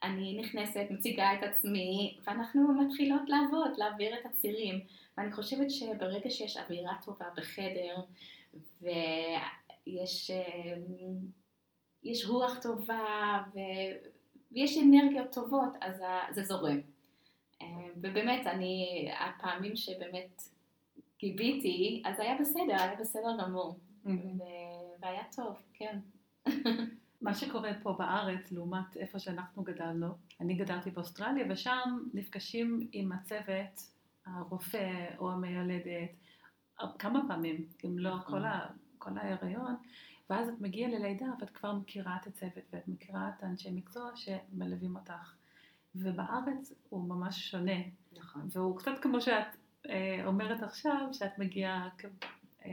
אני 0.02 0.38
נכנסת, 0.40 0.86
מציגה 0.90 1.34
את 1.34 1.42
עצמי, 1.42 2.18
ואנחנו 2.26 2.74
מתחילות 2.74 3.22
לעבוד, 3.28 3.70
להעביר 3.76 4.14
את 4.20 4.26
הצירים. 4.26 4.80
ואני 5.18 5.32
חושבת 5.32 5.70
שברגע 5.70 6.30
שיש 6.30 6.56
אווירה 6.56 6.92
טובה 7.04 7.26
בחדר, 7.36 7.96
ויש 8.82 10.30
יש 12.04 12.26
רוח 12.26 12.58
טובה, 12.62 13.42
ו, 13.54 13.58
ויש 14.52 14.78
אנרגיות 14.78 15.32
טובות, 15.32 15.72
אז 15.80 16.02
זה 16.30 16.42
זורם. 16.44 16.80
ובאמת, 17.96 18.46
אני, 18.46 19.08
הפעמים 19.18 19.76
שבאמת 19.76 20.42
גיביתי, 21.18 22.02
אז 22.04 22.20
היה 22.20 22.36
בסדר, 22.40 22.74
היה 22.78 22.94
בסדר 23.00 23.36
גמור. 23.42 23.78
Mm-hmm. 24.06 24.42
והיה 25.00 25.22
טוב, 25.36 25.62
כן. 25.74 25.98
מה 27.22 27.34
שקורה 27.34 27.70
פה 27.82 27.92
בארץ, 27.98 28.52
לעומת 28.52 28.96
איפה 28.96 29.18
שאנחנו 29.18 29.62
גדלנו, 29.62 30.06
אני 30.40 30.54
גדלתי 30.54 30.90
באוסטרליה, 30.90 31.46
ושם 31.50 31.98
נפגשים 32.14 32.88
עם 32.92 33.12
הצוות, 33.12 33.92
הרופא 34.26 35.06
או 35.18 35.30
המיילדת, 35.30 36.10
כמה 36.98 37.20
פעמים, 37.28 37.66
אם 37.84 37.98
לא 37.98 38.16
כל. 38.26 38.44
ה, 38.44 38.68
כל 39.02 39.18
ההיריון, 39.18 39.76
ואז 40.32 40.48
את 40.48 40.60
מגיעה 40.60 40.90
ללידה 40.90 41.26
ואת 41.40 41.50
כבר 41.50 41.72
מכירה 41.72 42.16
את 42.20 42.26
הצוות 42.26 42.64
ואת 42.72 42.88
מכירה 42.88 43.28
את 43.28 43.42
האנשי 43.42 43.70
מקצוע 43.70 44.10
שמלווים 44.14 44.96
אותך. 44.96 45.34
ובארץ 45.94 46.72
הוא 46.88 47.08
ממש 47.08 47.50
שונה. 47.50 47.80
נכון. 48.18 48.48
והוא 48.52 48.78
קצת 48.78 48.98
כמו 49.02 49.20
שאת 49.20 49.46
אה, 49.88 50.26
אומרת 50.26 50.62
עכשיו, 50.62 51.08
שאת 51.12 51.38
מגיעה 51.38 51.88
אה, 52.64 52.70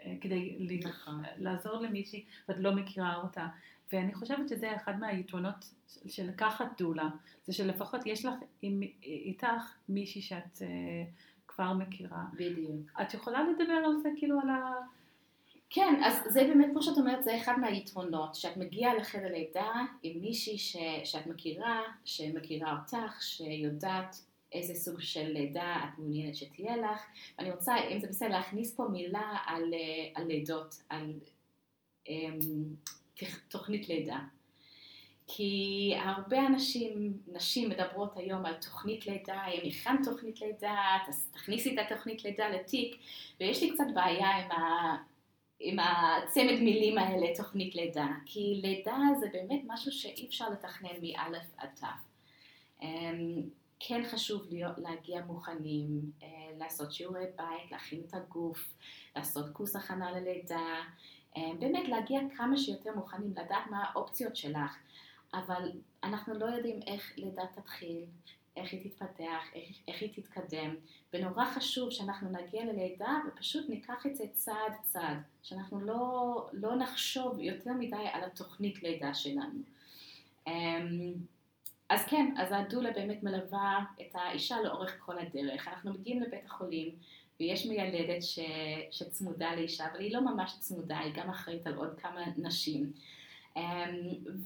אה, 0.00 0.14
כדי 0.20 0.58
נכון. 0.84 1.22
לעזור 1.36 1.76
למישהי 1.76 2.24
ואת 2.48 2.58
לא 2.58 2.76
מכירה 2.76 3.16
אותה. 3.16 3.46
ואני 3.92 4.14
חושבת 4.14 4.48
שזה 4.48 4.76
אחד 4.76 4.98
מהיתרונות 5.00 5.74
של 6.06 6.28
לקחת 6.28 6.66
דולה, 6.78 7.08
זה 7.44 7.52
שלפחות 7.52 8.00
יש 8.06 8.24
לך 8.24 8.34
עם, 8.62 8.82
איתך 9.02 9.74
מישהי 9.88 10.22
שאת 10.22 10.56
uh, 10.56 10.62
כבר 11.48 11.72
מכירה. 11.72 12.24
בדיוק. 12.32 13.00
את 13.02 13.14
יכולה 13.14 13.42
לדבר 13.42 13.72
על 13.72 13.96
זה, 14.02 14.08
כאילו 14.16 14.40
על 14.40 14.50
ה... 14.50 14.72
כן, 15.70 16.02
אז 16.04 16.14
זה 16.28 16.44
באמת, 16.44 16.66
כמו 16.72 16.82
שאת 16.82 16.98
אומרת, 16.98 17.24
זה 17.24 17.36
אחד 17.36 17.54
מהיתרונות, 17.60 18.34
שאת 18.34 18.56
מגיעה 18.56 18.94
לחדר 18.94 19.32
לידה 19.32 19.72
עם 20.02 20.20
מישהי 20.20 20.58
ש, 20.58 20.76
שאת 21.04 21.26
מכירה, 21.26 21.82
שמכירה 22.04 22.76
אותך, 22.80 23.22
שיודעת 23.22 24.16
איזה 24.52 24.74
סוג 24.74 25.00
של 25.00 25.28
לידה 25.28 25.76
את 25.84 25.98
מעוניינת 25.98 26.36
שתהיה 26.36 26.76
לך. 26.76 27.02
ואני 27.38 27.50
רוצה, 27.50 27.74
אם 27.90 28.00
זה 28.00 28.06
בסדר, 28.06 28.28
להכניס 28.28 28.74
פה 28.74 28.84
מילה 28.92 29.36
על, 29.46 29.74
אה, 29.74 30.10
על 30.14 30.26
לידות, 30.26 30.74
על 30.88 31.12
um, 32.06 32.10
תוכנית 33.48 33.88
לידה. 33.88 34.18
כי 35.26 35.94
הרבה 35.98 36.46
אנשים, 36.46 37.12
נשים 37.32 37.68
מדברות 37.68 38.16
היום 38.16 38.46
על 38.46 38.54
תוכנית 38.54 39.06
לידה, 39.06 39.44
אם 39.46 39.68
הכנת 39.68 40.04
תוכנית 40.04 40.40
לידה, 40.40 40.76
תכניסי 41.32 41.74
את 41.74 41.78
התוכנית 41.86 42.24
לידה 42.24 42.48
לתיק, 42.48 42.96
ויש 43.40 43.62
לי 43.62 43.70
קצת 43.70 43.84
בעיה 43.94 44.28
עם, 44.28 44.50
ה, 44.50 44.96
עם 45.60 45.78
הצמד 45.78 46.60
מילים 46.60 46.98
האלה, 46.98 47.26
תוכנית 47.36 47.74
לידה, 47.74 48.08
כי 48.26 48.60
לידה 48.62 48.96
זה 49.20 49.26
באמת 49.32 49.60
משהו 49.66 49.92
שאי 49.92 50.26
אפשר 50.26 50.50
לתכנן 50.50 50.90
מאלף 51.02 51.46
עד 51.56 51.68
תו. 51.80 51.86
אמ, 52.82 53.42
כן 53.80 54.02
חשוב 54.10 54.42
להיות, 54.50 54.78
להגיע 54.78 55.24
מוכנים, 55.24 56.00
אה, 56.22 56.28
לעשות 56.58 56.92
שיעורי 56.92 57.24
בית, 57.36 57.70
להכין 57.70 58.02
את 58.08 58.14
הגוף, 58.14 58.74
לעשות 59.16 59.50
קורס 59.52 59.76
הכנה 59.76 60.12
ללידה, 60.12 60.80
אה, 61.36 61.50
באמת 61.58 61.88
להגיע 61.88 62.20
כמה 62.36 62.56
שיותר 62.56 62.94
מוכנים, 62.94 63.30
לדעת 63.30 63.66
מה 63.70 63.84
האופציות 63.84 64.36
שלך, 64.36 64.76
אבל 65.34 65.70
אנחנו 66.04 66.34
לא 66.34 66.46
יודעים 66.46 66.80
איך 66.86 67.12
לידה 67.16 67.42
תתחיל, 67.54 68.04
איך 68.56 68.72
היא 68.72 68.90
תתפתח, 68.90 69.42
איך, 69.54 69.76
איך 69.88 70.02
היא 70.02 70.10
תתקדם, 70.12 70.74
ונורא 71.12 71.44
חשוב 71.44 71.90
שאנחנו 71.90 72.30
נגיע 72.30 72.64
ללידה 72.64 73.18
ופשוט 73.28 73.68
ניקח 73.68 74.06
את 74.06 74.16
זה 74.16 74.24
צעד 74.32 74.72
צעד, 74.82 75.18
שאנחנו 75.42 75.80
לא, 75.80 76.48
לא 76.52 76.76
נחשוב 76.76 77.38
יותר 77.38 77.72
מדי 77.72 78.06
על 78.12 78.24
התוכנית 78.24 78.82
לידה 78.82 79.14
שלנו. 79.14 79.60
אמ, 80.46 81.14
אז 81.88 82.04
כן, 82.04 82.34
אז 82.38 82.48
הדולה 82.52 82.90
באמת 82.90 83.22
מלווה 83.22 83.84
את 84.00 84.14
האישה 84.14 84.60
לאורך 84.60 84.96
כל 84.98 85.18
הדרך. 85.18 85.68
אנחנו 85.68 85.92
מגיעים 85.92 86.22
לבית 86.22 86.46
החולים 86.46 86.90
ויש 87.40 87.66
מיילדת 87.66 88.22
ש, 88.22 88.38
שצמודה 88.90 89.54
לאישה, 89.54 89.86
אבל 89.92 90.00
היא 90.00 90.14
לא 90.14 90.20
ממש 90.20 90.56
צמודה, 90.58 90.98
היא 90.98 91.12
גם 91.14 91.30
אחראית 91.30 91.66
על 91.66 91.74
עוד 91.74 91.98
כמה 92.00 92.20
נשים. 92.36 92.92
אמ, 93.56 93.62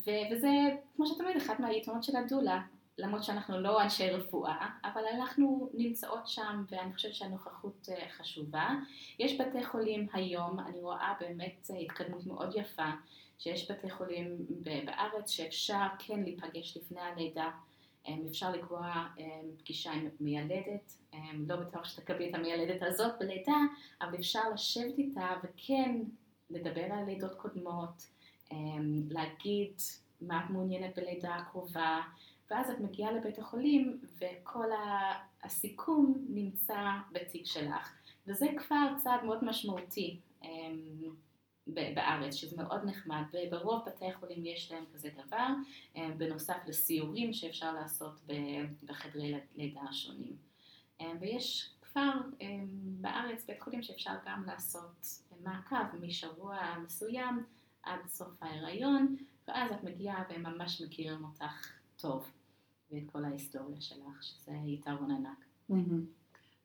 ו, 0.07 0.11
וזה, 0.33 0.49
כמו 0.97 1.07
שאת 1.07 1.21
אומרת, 1.21 1.37
אחת 1.37 1.61
מהיתרונות 1.61 2.05
של 2.05 2.17
הדולה, 2.17 2.61
למרות 2.99 3.25
שאנחנו 3.25 3.61
לא 3.61 3.83
אנשי 3.83 4.11
רפואה, 4.11 4.67
אבל 4.85 5.03
אנחנו 5.15 5.71
נמצאות 5.75 6.27
שם 6.29 6.65
ואני 6.71 6.95
חושבת 6.95 7.15
שהנוכחות 7.15 7.89
אה, 7.93 8.09
חשובה. 8.11 8.69
יש 9.19 9.41
בתי 9.41 9.65
חולים 9.65 10.07
היום, 10.13 10.61
אני 10.61 10.81
רואה 10.81 11.15
באמת 11.21 11.71
אה, 11.71 11.79
התקדמות 11.79 12.27
מאוד 12.27 12.57
יפה, 12.57 12.91
שיש 13.39 13.71
בתי 13.71 13.91
חולים 13.91 14.37
בארץ 14.65 15.31
שאפשר 15.31 15.87
כן 15.99 16.21
להיפגש 16.23 16.77
לפני 16.77 17.01
הלידה, 17.01 17.51
אפשר 18.31 18.51
לקבוע 18.51 19.07
פגישה 19.59 19.93
עם 19.93 20.09
מיילדת, 20.21 20.93
לא 21.35 21.57
בטוח 21.57 21.85
שתקבלי 21.85 22.31
את 22.31 22.35
המיילדת 22.35 22.83
הזאת 22.83 23.13
בלידה, 23.21 23.57
אבל 24.03 24.15
אפשר 24.15 24.41
לשבת 24.55 24.99
איתה 24.99 25.29
וכן 25.45 25.97
לדבר 26.51 26.85
על 26.93 27.05
לידות 27.05 27.35
קודמות, 27.35 28.07
להגיד 29.11 29.73
מה 30.21 30.45
את 30.45 30.51
מעוניינת 30.51 30.99
בלידה 30.99 31.35
הקרובה, 31.35 32.01
ואז 32.51 32.71
את 32.71 32.81
מגיעה 32.81 33.13
לבית 33.13 33.39
החולים 33.39 34.01
וכל 34.19 34.67
הסיכום 35.43 36.27
נמצא 36.29 36.91
בתיק 37.13 37.47
שלך. 37.47 37.93
וזה 38.27 38.47
כבר 38.57 38.95
צעד 38.97 39.25
מאוד 39.25 39.45
משמעותי 39.45 40.21
בארץ, 41.67 42.35
שזה 42.35 42.57
מאוד 42.57 42.85
נחמד, 42.85 43.23
וברוב 43.33 43.83
בתי 43.87 44.07
החולים 44.07 44.47
יש 44.47 44.73
להם 44.73 44.85
כזה 44.95 45.09
דבר, 45.27 45.47
בנוסף 46.17 46.59
לסיורים 46.67 47.33
שאפשר 47.33 47.73
לעשות 47.73 48.21
בחדרי 48.85 49.35
לידה 49.57 49.81
השונים. 49.91 50.37
ויש 51.21 51.71
כבר 51.83 52.13
בארץ 53.01 53.47
בית 53.47 53.61
חולים 53.61 53.83
שאפשר 53.83 54.15
גם 54.27 54.45
לעשות 54.47 55.07
מעקב 55.43 55.97
משבוע 56.01 56.59
מסוים 56.85 57.45
עד 57.83 58.01
סוף 58.07 58.43
ההיריון, 58.43 59.17
ואז 59.49 59.73
את 59.73 59.85
מגיעה 59.85 60.25
והם 60.31 60.43
ממש 60.43 60.83
מכירים 60.83 61.25
אותך 61.25 61.73
טוב, 61.99 62.31
ואת 62.91 63.03
כל 63.13 63.25
ההיסטוריה 63.25 63.81
שלך, 63.81 64.23
שזה 64.23 64.53
יתרון 64.65 65.11
ענק. 65.11 65.45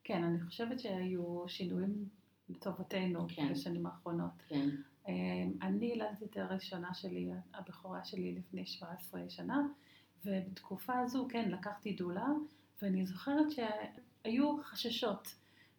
כן, 0.04 0.24
אני 0.24 0.40
חושבת 0.40 0.80
שהיו 0.80 1.44
שינויים 1.48 2.08
לטובתנו 2.48 3.26
כן. 3.28 3.52
בשנים 3.52 3.86
האחרונות. 3.86 4.42
כן. 4.48 4.68
אמ, 5.08 5.52
אני 5.62 5.86
ילדתי 5.86 6.24
את 6.24 6.36
הראשונה 6.36 6.94
שלי, 6.94 7.30
הבכורה 7.54 8.04
שלי 8.04 8.32
לפני 8.32 8.66
17 8.66 9.20
שנה, 9.28 9.66
ובתקופה 10.24 10.98
הזו, 10.98 11.26
כן, 11.30 11.50
לקחתי 11.50 11.92
דולה, 11.92 12.28
ואני 12.82 13.06
זוכרת 13.06 13.46
שהיו 13.50 14.56
חששות 14.62 15.34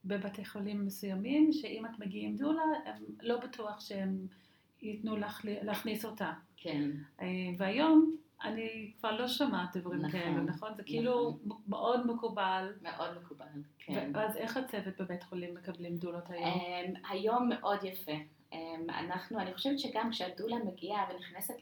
בבתי 0.06 0.46
חולים 0.46 0.86
מסוימים, 0.86 1.54
שאם 1.54 1.86
את 1.86 2.00
מגיעה 2.00 2.30
עם 2.30 2.38
דולה, 2.38 2.64
הם 2.86 3.04
לא 3.22 3.40
בטוח 3.40 3.80
שהם 3.80 4.28
ייתנו 4.82 5.18
לך 5.18 5.42
להכניס 5.46 6.06
אותה. 6.06 6.34
כן. 6.58 6.92
אה, 7.22 7.28
והיום 7.58 8.16
אני 8.44 8.92
כבר 9.00 9.12
לא 9.12 9.28
שומעת 9.28 9.78
דברים 9.78 10.00
נכון, 10.00 10.12
כאלו, 10.12 10.44
נכון? 10.44 10.76
זה 10.76 10.84
כאילו 10.84 11.38
נכון. 11.46 11.62
מאוד 11.68 12.08
מקובל. 12.08 12.74
מאוד 12.82 13.18
מקובל, 13.22 13.46
כן. 13.80 14.12
ואז 14.14 14.38
איך 14.38 14.58
הצוות 14.58 15.02
בבית 15.02 15.24
חולים 15.24 15.56
מקבלים 15.56 15.98
דולות 15.98 16.30
היום? 16.30 16.44
Um, 16.44 17.10
היום 17.10 17.50
מאוד 17.50 17.84
יפה. 17.84 18.12
Um, 18.52 18.56
אנחנו, 18.90 19.40
אני 19.40 19.54
חושבת 19.54 19.80
שגם 19.80 20.12
כשהדולה 20.12 20.56
מגיעה 20.66 21.06
ונכנסת 21.10 21.54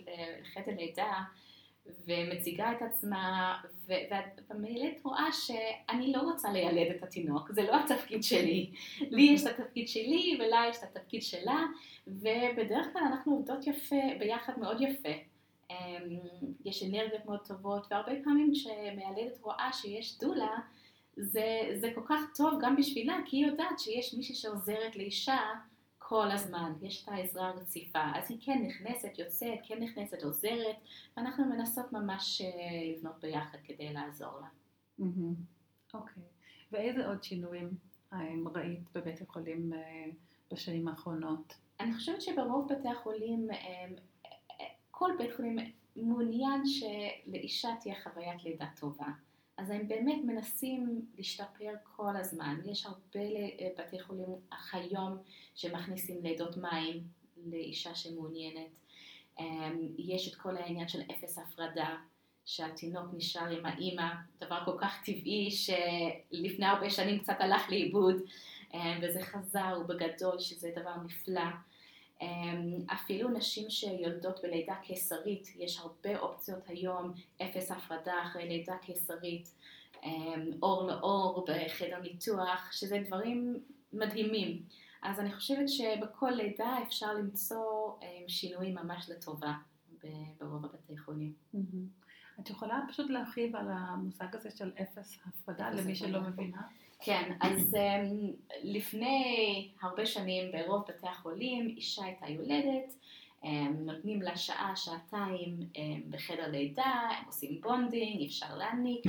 לחדר 0.42 0.76
לידה, 0.78 1.24
ומציגה 2.08 2.72
את 2.72 2.82
עצמה, 2.82 3.58
והמיילדת 3.86 5.02
רואה 5.04 5.32
שאני 5.32 6.12
לא 6.12 6.22
רוצה 6.22 6.52
לילד 6.52 6.96
את 6.96 7.04
התינוק, 7.04 7.52
זה 7.52 7.64
לא 7.64 7.80
התפקיד 7.80 8.24
שלי. 8.24 8.72
לי 9.16 9.22
יש 9.22 9.46
את 9.46 9.60
התפקיד 9.60 9.88
שלי 9.88 10.38
ולה 10.40 10.64
יש 10.70 10.78
את 10.78 10.84
התפקיד 10.84 11.22
שלה, 11.22 11.66
ובדרך 12.08 12.94
כלל 12.94 13.02
אנחנו 13.02 13.34
עובדות 13.34 13.68
יפה, 13.68 14.02
ביחד 14.20 14.60
מאוד 14.60 14.82
יפה. 14.82 15.33
אמ, 15.70 16.20
יש 16.66 16.84
אנרגיות 16.84 17.26
מאוד 17.26 17.40
טובות, 17.48 17.88
והרבה 17.92 18.12
פעמים 18.24 18.52
כשמיילדת 18.54 19.42
רואה 19.42 19.74
שיש 19.74 20.20
דולה, 20.20 20.58
זה, 21.18 21.46
זה 21.76 21.92
כל 21.96 22.02
כך 22.10 22.20
טוב 22.36 22.54
גם 22.62 22.76
בשבילה, 22.76 23.18
כי 23.26 23.38
היא 23.38 23.46
יודעת 23.46 23.80
שיש 23.80 24.14
מישהי 24.14 24.36
שעוזרת 24.36 24.96
לאישה 24.96 25.40
כל 25.98 26.32
הזמן, 26.32 26.74
יש 26.82 27.04
את 27.04 27.10
העזרה 27.10 27.50
הרציפה, 27.50 28.00
אז 28.16 28.32
היא 28.32 28.38
כן 28.42 28.66
נכנסת, 28.68 29.20
יוצאת, 29.20 29.60
כן 29.64 29.84
נכנסת, 29.84 30.24
עוזרת, 30.24 30.76
ואנחנו 31.18 31.46
מנסות 31.46 31.94
ממש 31.94 32.42
אה, 32.42 32.50
לבנות 32.96 33.22
ביחד 33.22 33.58
כדי 33.64 33.94
לעזור 33.94 34.40
לה. 34.42 34.48
אוקיי, 35.94 36.24
ואיזה 36.72 37.08
עוד 37.08 37.24
שינויים 37.24 37.70
אה, 38.14 38.20
ראית 38.56 38.82
בבית 38.96 39.22
החולים 39.22 39.74
אה, 39.74 40.06
בשנים 40.52 40.88
האחרונות? 40.88 41.54
אני 41.80 41.94
חושבת 41.94 42.22
שברוב 42.22 42.74
בתי 42.74 42.90
החולים, 42.90 43.48
כל 45.04 45.12
בית 45.18 45.36
חולים 45.36 45.58
מעוניין 45.96 46.62
שלאישה 46.66 47.70
תהיה 47.82 47.96
חוויית 48.04 48.44
לידה 48.44 48.66
טובה. 48.80 49.06
אז 49.58 49.70
הם 49.70 49.88
באמת 49.88 50.20
מנסים 50.24 51.06
להשתפר 51.18 51.74
כל 51.96 52.18
הזמן. 52.20 52.60
יש 52.66 52.86
הרבה 52.86 53.26
בתי 53.78 54.00
חולים 54.00 54.28
היום 54.72 55.18
שמכניסים 55.56 56.24
לידות 56.24 56.58
מים 56.58 57.04
לאישה 57.46 57.96
שמעוניינת. 57.96 58.70
אמ, 59.40 59.88
יש 59.98 60.28
את 60.28 60.36
כל 60.36 60.58
העניין 60.58 60.88
של 60.88 61.02
אפס 61.12 61.38
הפרדה, 61.38 61.96
שהתינוק 62.46 63.06
נשאר 63.14 63.50
עם 63.50 63.66
האימא, 63.66 64.10
דבר 64.40 64.60
כל 64.66 64.78
כך 64.82 65.06
טבעי 65.06 65.50
שלפני 65.52 66.66
הרבה 66.66 66.90
שנים 66.90 67.20
קצת 67.20 67.38
הלך 67.40 67.70
לאיבוד, 67.70 68.16
אמ, 68.74 69.00
וזה 69.02 69.22
חזר, 69.24 69.80
ובגדול 69.82 70.40
שזה 70.40 70.72
דבר 70.76 70.96
נפלא. 71.06 71.42
אמ, 72.24 72.78
אפילו 72.94 73.30
נשים 73.30 73.70
שיולדות 73.70 74.40
בלידה 74.44 74.76
קיסרית, 74.84 75.54
יש 75.56 75.80
הרבה 75.80 76.20
אופציות 76.20 76.68
היום, 76.68 77.14
אפס 77.42 77.72
הפרדה 77.72 78.14
אחרי 78.24 78.48
לידה 78.48 78.78
קיסרית, 78.78 79.56
אמ, 80.04 80.52
אור 80.62 80.88
לאור 80.88 81.46
בחדר 81.48 82.00
ניתוח, 82.02 82.72
שזה 82.72 83.04
דברים 83.08 83.64
מדהימים. 83.94 84.62
אז 85.02 85.20
אני 85.20 85.34
חושבת 85.34 85.70
שבכל 85.70 86.30
לידה 86.30 86.78
אפשר 86.84 87.14
למצוא 87.14 87.94
אמ, 88.02 88.28
שינויים 88.28 88.76
ממש 88.76 89.10
לטובה 89.10 89.54
ברוב 90.40 90.66
הבתי 90.66 90.98
חולים. 90.98 91.34
את 92.40 92.50
יכולה 92.50 92.80
פשוט 92.90 93.10
להרחיב 93.10 93.56
על 93.56 93.68
המושג 93.72 94.36
הזה 94.36 94.52
של 94.52 94.72
אפס 94.82 95.18
הפרדה 95.26 95.70
למי 95.70 95.96
שלא 95.96 96.22
מבינה? 96.22 96.62
כן, 97.06 97.32
אז 97.42 97.74
um, 97.74 98.32
לפני 98.64 99.70
הרבה 99.82 100.06
שנים 100.06 100.52
ברוב 100.52 100.82
בתי 100.88 101.08
החולים 101.08 101.68
אישה 101.78 102.04
הייתה 102.04 102.26
יולדת, 102.30 102.96
um, 103.42 103.48
נותנים 103.80 104.22
לה 104.22 104.38
שעה, 104.38 104.76
שעתיים 104.76 105.58
um, 105.74 105.78
בחדר 106.10 106.52
לידה, 106.52 106.84
הם 106.84 107.26
עושים 107.26 107.62
bonding, 107.62 108.26
אפשר 108.26 108.56
להניק, 108.58 109.06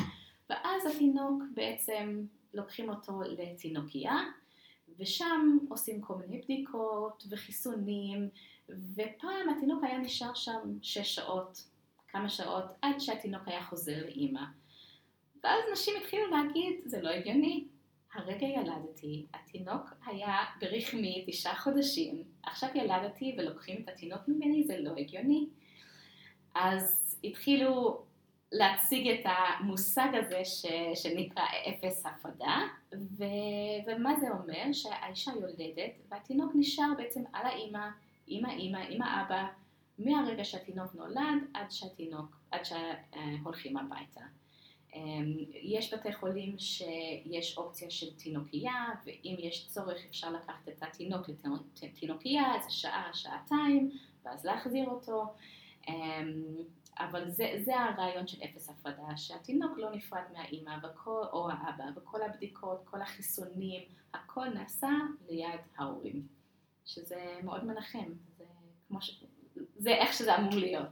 ואז 0.50 0.87
התינוק 0.87 1.42
בעצם 1.54 2.26
לוקחים 2.54 2.90
אותו 2.90 3.20
לתינוקייה, 3.20 4.18
ושם 4.98 5.59
עושים 5.68 6.00
כל 6.00 6.14
מיני 6.14 6.42
בדיקות 6.42 7.24
וחיסונים, 7.30 8.28
ופעם 8.68 9.48
התינוק 9.57 9.85
היה 9.85 9.98
נשאר 9.98 10.35
שם 10.35 10.78
שש 10.83 11.14
שעות, 11.14 11.64
כמה 12.09 12.28
שעות, 12.28 12.64
עד 12.83 13.00
שהתינוק 13.00 13.42
היה 13.46 13.62
חוזר 13.62 14.04
לאימא. 14.04 14.44
ואז 15.44 15.61
נשים 15.72 15.94
התחילו 16.00 16.26
להגיד, 16.26 16.74
זה 16.85 17.02
לא 17.02 17.11
הגיוני, 17.11 17.64
הרגע 18.14 18.46
ילדתי, 18.46 19.27
התינוק 19.35 19.90
היה 20.07 20.37
ברחמי 20.61 21.24
תשעה 21.27 21.57
חודשים, 21.57 22.22
עכשיו 22.42 22.68
ילדתי 22.74 23.37
ולוקחים 23.38 23.83
את 23.83 23.88
התינוק 23.88 24.20
ממני, 24.29 24.64
זה 24.64 24.77
לא 24.81 24.92
הגיוני. 24.96 25.46
אז 26.55 27.16
התחילו 27.24 28.03
להציג 28.53 29.09
את 29.09 29.24
המושג 29.24 30.09
הזה 30.14 30.44
ש, 30.44 30.66
שנקרא 30.94 31.44
אפס 31.68 32.07
הפרדה, 32.07 32.61
ו, 32.92 33.24
ומה 33.87 34.14
זה 34.20 34.27
אומר? 34.31 34.72
שהאישה 34.72 35.31
יולדת 35.40 35.92
והתינוק 36.09 36.53
נשאר 36.55 36.92
בעצם 36.96 37.22
על 37.33 37.46
האימא, 37.46 37.88
עם 38.27 38.44
האימא, 38.44 38.79
עם 38.88 39.03
האבא, 39.03 39.46
מהרגע 39.98 40.44
שהתינוק 40.44 40.94
נולד 40.94 41.42
עד 41.55 41.70
שהתינוק, 41.70 42.37
עד 42.50 42.61
שהולכים 42.64 43.77
הביתה. 43.77 44.20
אמ, 44.94 45.37
יש 45.62 45.94
בתי 45.94 46.12
חולים 46.12 46.59
שיש 46.59 47.59
אופציה 47.59 47.90
של 47.90 48.14
תינוקייה, 48.14 48.85
ואם 49.07 49.37
יש 49.38 49.68
צורך 49.68 49.98
אפשר 50.11 50.33
לקחת 50.33 50.68
את 50.68 50.83
התינוק 50.83 51.26
לתינוקייה, 51.83 52.54
איזה 52.54 52.70
שעה, 52.70 53.11
שעתיים, 53.14 53.90
ואז 54.24 54.44
להחזיר 54.44 54.88
אותו. 54.88 55.35
אמ, 55.88 56.42
אבל 56.98 57.30
זה, 57.30 57.50
זה 57.64 57.80
הרעיון 57.80 58.26
של 58.26 58.42
אפס 58.44 58.68
הפרדה, 58.70 59.16
שהתינוק 59.16 59.78
לא 59.78 59.90
נפרד 59.90 60.22
מהאימא 60.33 60.74
או 61.04 61.50
האבא, 61.50 61.85
וכל 61.96 62.22
הבדיקות, 62.22 62.80
כל 62.85 63.02
החיסונים, 63.02 63.83
הכל 64.14 64.48
נעשה 64.48 64.90
ליד 65.28 65.61
ההורים, 65.76 66.26
שזה 66.87 67.38
מאוד 67.42 67.64
מנחם, 67.64 68.12
זה, 68.38 68.44
ש... 69.00 69.24
זה 69.76 69.90
איך 69.90 70.12
שזה 70.12 70.37
אמור 70.37 70.54
להיות. 70.54 70.88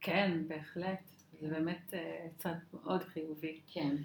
כן, 0.00 0.42
בהחלט. 0.48 1.09
זה 1.40 1.48
באמת 1.48 1.94
אה, 1.94 2.26
צד 2.36 2.54
מאוד 2.72 3.02
חיובי. 3.02 3.60
כן. 3.66 3.96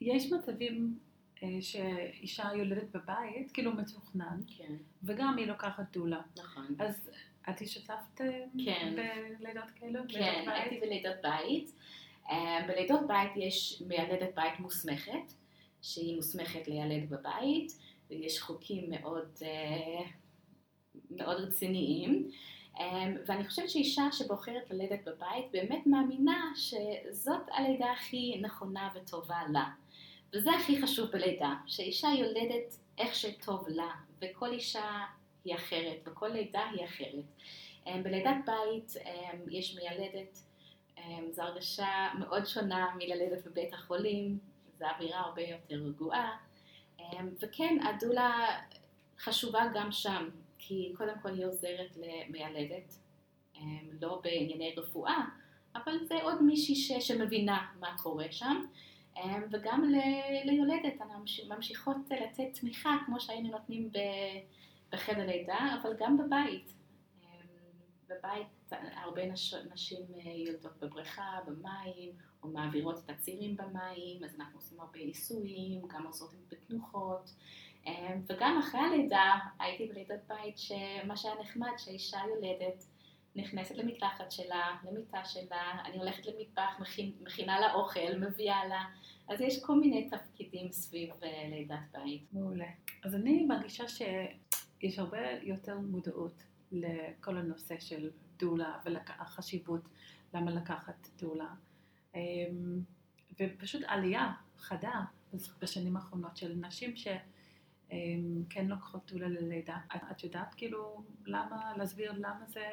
יש 0.00 0.32
מצבים 0.32 0.98
אה, 1.42 1.48
שאישה 1.60 2.48
יולדת 2.54 2.96
בבית, 2.96 3.52
כאילו 3.52 3.72
מתוכנן, 3.72 4.40
כן. 4.56 4.74
וגם 5.02 5.36
היא 5.38 5.46
לוקחת 5.46 5.92
דולה. 5.92 6.20
נכון. 6.38 6.66
אז 6.78 7.10
את 7.50 7.60
השתתפת 7.60 8.20
אה, 8.20 8.44
כן. 8.64 8.96
בלידות 9.40 9.70
כאלו? 9.70 10.00
כן, 10.08 10.44
הייתי 10.46 10.80
בלידות 10.80 11.16
בית. 11.22 11.72
בלידות 12.68 13.00
בית 13.06 13.30
יש 13.36 13.82
מיילדת 13.86 14.34
בית 14.34 14.60
מוסמכת, 14.60 15.32
שהיא 15.82 16.16
מוסמכת 16.16 16.68
לילד 16.68 17.10
בבית, 17.10 17.72
ויש 18.10 18.40
חוקים 18.40 18.90
מאוד, 18.90 19.38
מאוד 21.10 21.36
רציניים. 21.36 22.30
אמ, 22.78 23.16
ואני 23.26 23.48
חושבת 23.48 23.70
שאישה 23.70 24.12
שבוחרת 24.12 24.70
ללדת 24.70 25.04
בבית 25.08 25.46
באמת 25.52 25.86
מאמינה 25.86 26.52
שזאת 26.56 27.42
הלידה 27.52 27.92
הכי 27.92 28.40
נכונה 28.42 28.90
וטובה 28.94 29.40
לה. 29.52 29.64
וזה 30.32 30.50
הכי 30.50 30.82
חשוב 30.82 31.10
בלידה, 31.10 31.54
שאישה 31.66 32.08
יולדת 32.08 32.76
איך 32.98 33.14
שטוב 33.14 33.68
לה, 33.68 33.90
וכל 34.22 34.52
אישה 34.52 35.04
היא 35.44 35.54
אחרת, 35.54 35.96
וכל 36.06 36.28
לידה 36.28 36.68
היא 36.72 36.84
אחרת. 36.84 37.24
בלידת 38.02 38.36
בית 38.46 38.92
יש 39.50 39.76
מיילדת, 39.76 40.38
זו 41.30 41.42
הרגשה 41.42 42.08
מאוד 42.18 42.46
שונה 42.46 42.86
מללדת 42.96 43.46
בבית 43.46 43.74
החולים, 43.74 44.38
זו 44.78 44.86
אווירה 44.86 45.20
הרבה 45.20 45.42
יותר 45.42 45.74
רגועה, 45.74 46.36
וכן, 47.40 47.76
הדולה 47.86 48.60
חשובה 49.18 49.62
גם 49.74 49.92
שם, 49.92 50.28
כי 50.68 50.92
קודם 50.96 51.14
כל 51.22 51.28
היא 51.28 51.46
עוזרת 51.46 51.96
למיילדת, 51.96 52.98
לא 54.00 54.20
בענייני 54.24 54.74
רפואה, 54.76 55.24
אבל 55.74 56.04
זה 56.04 56.14
עוד 56.22 56.42
מישהי 56.42 56.74
ש, 56.74 56.92
שמבינה 56.92 57.66
מה 57.80 57.96
קורה 57.98 58.26
שם, 58.30 58.64
וגם 59.50 59.84
ל, 59.84 59.96
ליולדת, 60.44 61.00
אנחנו 61.00 61.24
ממשיכות 61.48 61.96
לתת 62.10 62.60
תמיכה 62.60 62.96
כמו 63.06 63.20
שהיינו 63.20 63.50
נותנים 63.50 63.90
בחדר 64.92 65.26
לידה, 65.26 65.76
אבל 65.82 65.90
גם 65.98 66.16
בבית. 66.18 66.72
בבית 68.08 68.72
הרבה 68.72 69.26
נש, 69.26 69.54
נשים 69.54 70.02
יולדות 70.46 70.76
בבריכה, 70.80 71.38
במים, 71.46 72.12
או 72.42 72.48
מעבירות 72.48 72.98
את 73.04 73.10
הצירים 73.10 73.56
במים, 73.56 74.24
אז 74.24 74.34
אנחנו 74.34 74.58
עושים 74.58 74.80
הרבה 74.80 74.98
ניסויים, 74.98 75.82
גם 75.88 76.06
עושות 76.06 76.30
בתנוחות. 76.48 77.30
וגם 78.28 78.58
אחרי 78.58 78.80
הלידה, 78.80 79.34
הייתי 79.58 79.86
בלידת 79.86 80.20
בית, 80.28 80.58
שמה 80.58 81.16
שהיה 81.16 81.34
נחמד, 81.40 81.72
שהאישה 81.78 82.18
יולדת, 82.34 82.84
נכנסת 83.36 83.76
למקלחת 83.76 84.30
שלה, 84.32 84.76
למיטה 84.84 85.24
שלה, 85.24 85.82
אני 85.84 85.98
הולכת 85.98 86.26
למטבח, 86.26 86.80
מכין, 86.80 87.12
מכינה 87.20 87.60
לה 87.60 87.74
אוכל, 87.74 88.16
מביאה 88.20 88.66
לה, 88.66 88.84
אז 89.28 89.40
יש 89.40 89.64
כל 89.64 89.80
מיני 89.80 90.10
תפקידים 90.10 90.72
סביב 90.72 91.10
uh, 91.10 91.26
לידת 91.50 91.78
בית. 91.92 92.22
מעולה. 92.32 92.66
אז 93.04 93.14
אני 93.14 93.44
מרגישה 93.44 93.84
שיש 93.88 94.98
הרבה 94.98 95.18
יותר 95.42 95.78
מודעות 95.78 96.42
לכל 96.72 97.36
הנושא 97.36 97.74
של 97.78 98.10
דולה 98.38 98.78
והחשיבות 98.84 99.88
למה 100.34 100.50
לקחת 100.50 101.08
דולה. 101.18 101.48
אמ, 102.14 102.80
ופשוט 103.40 103.82
עלייה 103.86 104.32
חדה 104.58 105.00
בשנים 105.60 105.96
האחרונות 105.96 106.36
של 106.36 106.54
נשים 106.54 106.96
ש... 106.96 107.08
כן 108.50 108.66
לוקחות 108.66 109.12
דולה 109.12 109.28
ללידה. 109.28 109.76
את 110.10 110.24
יודעת 110.24 110.54
כאילו 110.54 111.02
למה, 111.26 111.72
להסביר 111.76 112.12
למה 112.12 112.44
זה 112.46 112.64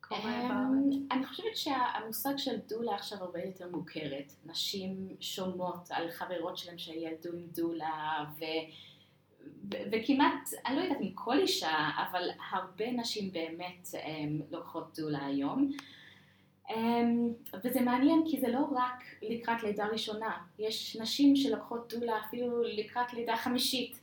קורה 0.00 0.48
בארץ? 0.48 0.96
אני 1.10 1.26
חושבת 1.26 1.56
שהמושג 1.56 2.36
של 2.36 2.56
דולה 2.68 2.94
עכשיו 2.94 3.18
הרבה 3.18 3.44
יותר 3.44 3.68
מוכרת. 3.70 4.32
נשים 4.46 5.08
שומעות 5.20 5.88
על 5.90 6.10
חברות 6.10 6.56
שלהן 6.56 6.78
שילדו 6.78 7.32
עם 7.32 7.46
דולה, 7.54 8.24
ו... 8.38 8.44
וכמעט, 9.92 10.48
אני 10.66 10.76
לא 10.76 10.80
יודעת 10.80 10.98
מכל 11.00 11.38
אישה, 11.38 11.90
אבל 11.96 12.28
הרבה 12.52 12.90
נשים 12.90 13.32
באמת 13.32 13.88
לוקחות 14.50 14.98
דולה 14.98 15.26
היום. 15.26 15.72
וזה 17.64 17.80
מעניין 17.80 18.22
כי 18.30 18.40
זה 18.40 18.48
לא 18.48 18.66
רק 18.72 19.02
לקראת 19.22 19.62
לידה 19.62 19.86
ראשונה, 19.86 20.38
יש 20.58 20.96
נשים 21.00 21.36
שלוקחות 21.36 21.92
דולה 21.94 22.20
אפילו 22.26 22.62
לקראת 22.62 23.12
לידה 23.12 23.36
חמישית, 23.36 23.99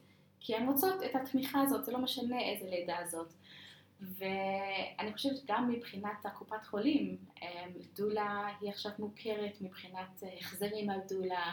כי 0.48 0.56
הן 0.56 0.70
רוצות 0.70 1.04
את 1.06 1.16
התמיכה 1.16 1.62
הזאת, 1.62 1.86
זה 1.86 1.92
לא 1.92 2.00
משנה 2.00 2.42
איזה 2.42 2.70
לידה 2.70 2.98
זאת. 3.06 3.34
ואני 4.02 5.14
חושבת 5.14 5.46
גם 5.48 5.70
מבחינת 5.70 6.26
הקופת 6.26 6.66
חולים, 6.66 7.18
דולה 7.96 8.48
היא 8.62 8.70
עכשיו 8.70 8.92
מוכרת 9.00 9.62
מבחינת 9.62 10.24
החזרים 10.40 10.90
על 10.90 11.00
דולה, 11.10 11.52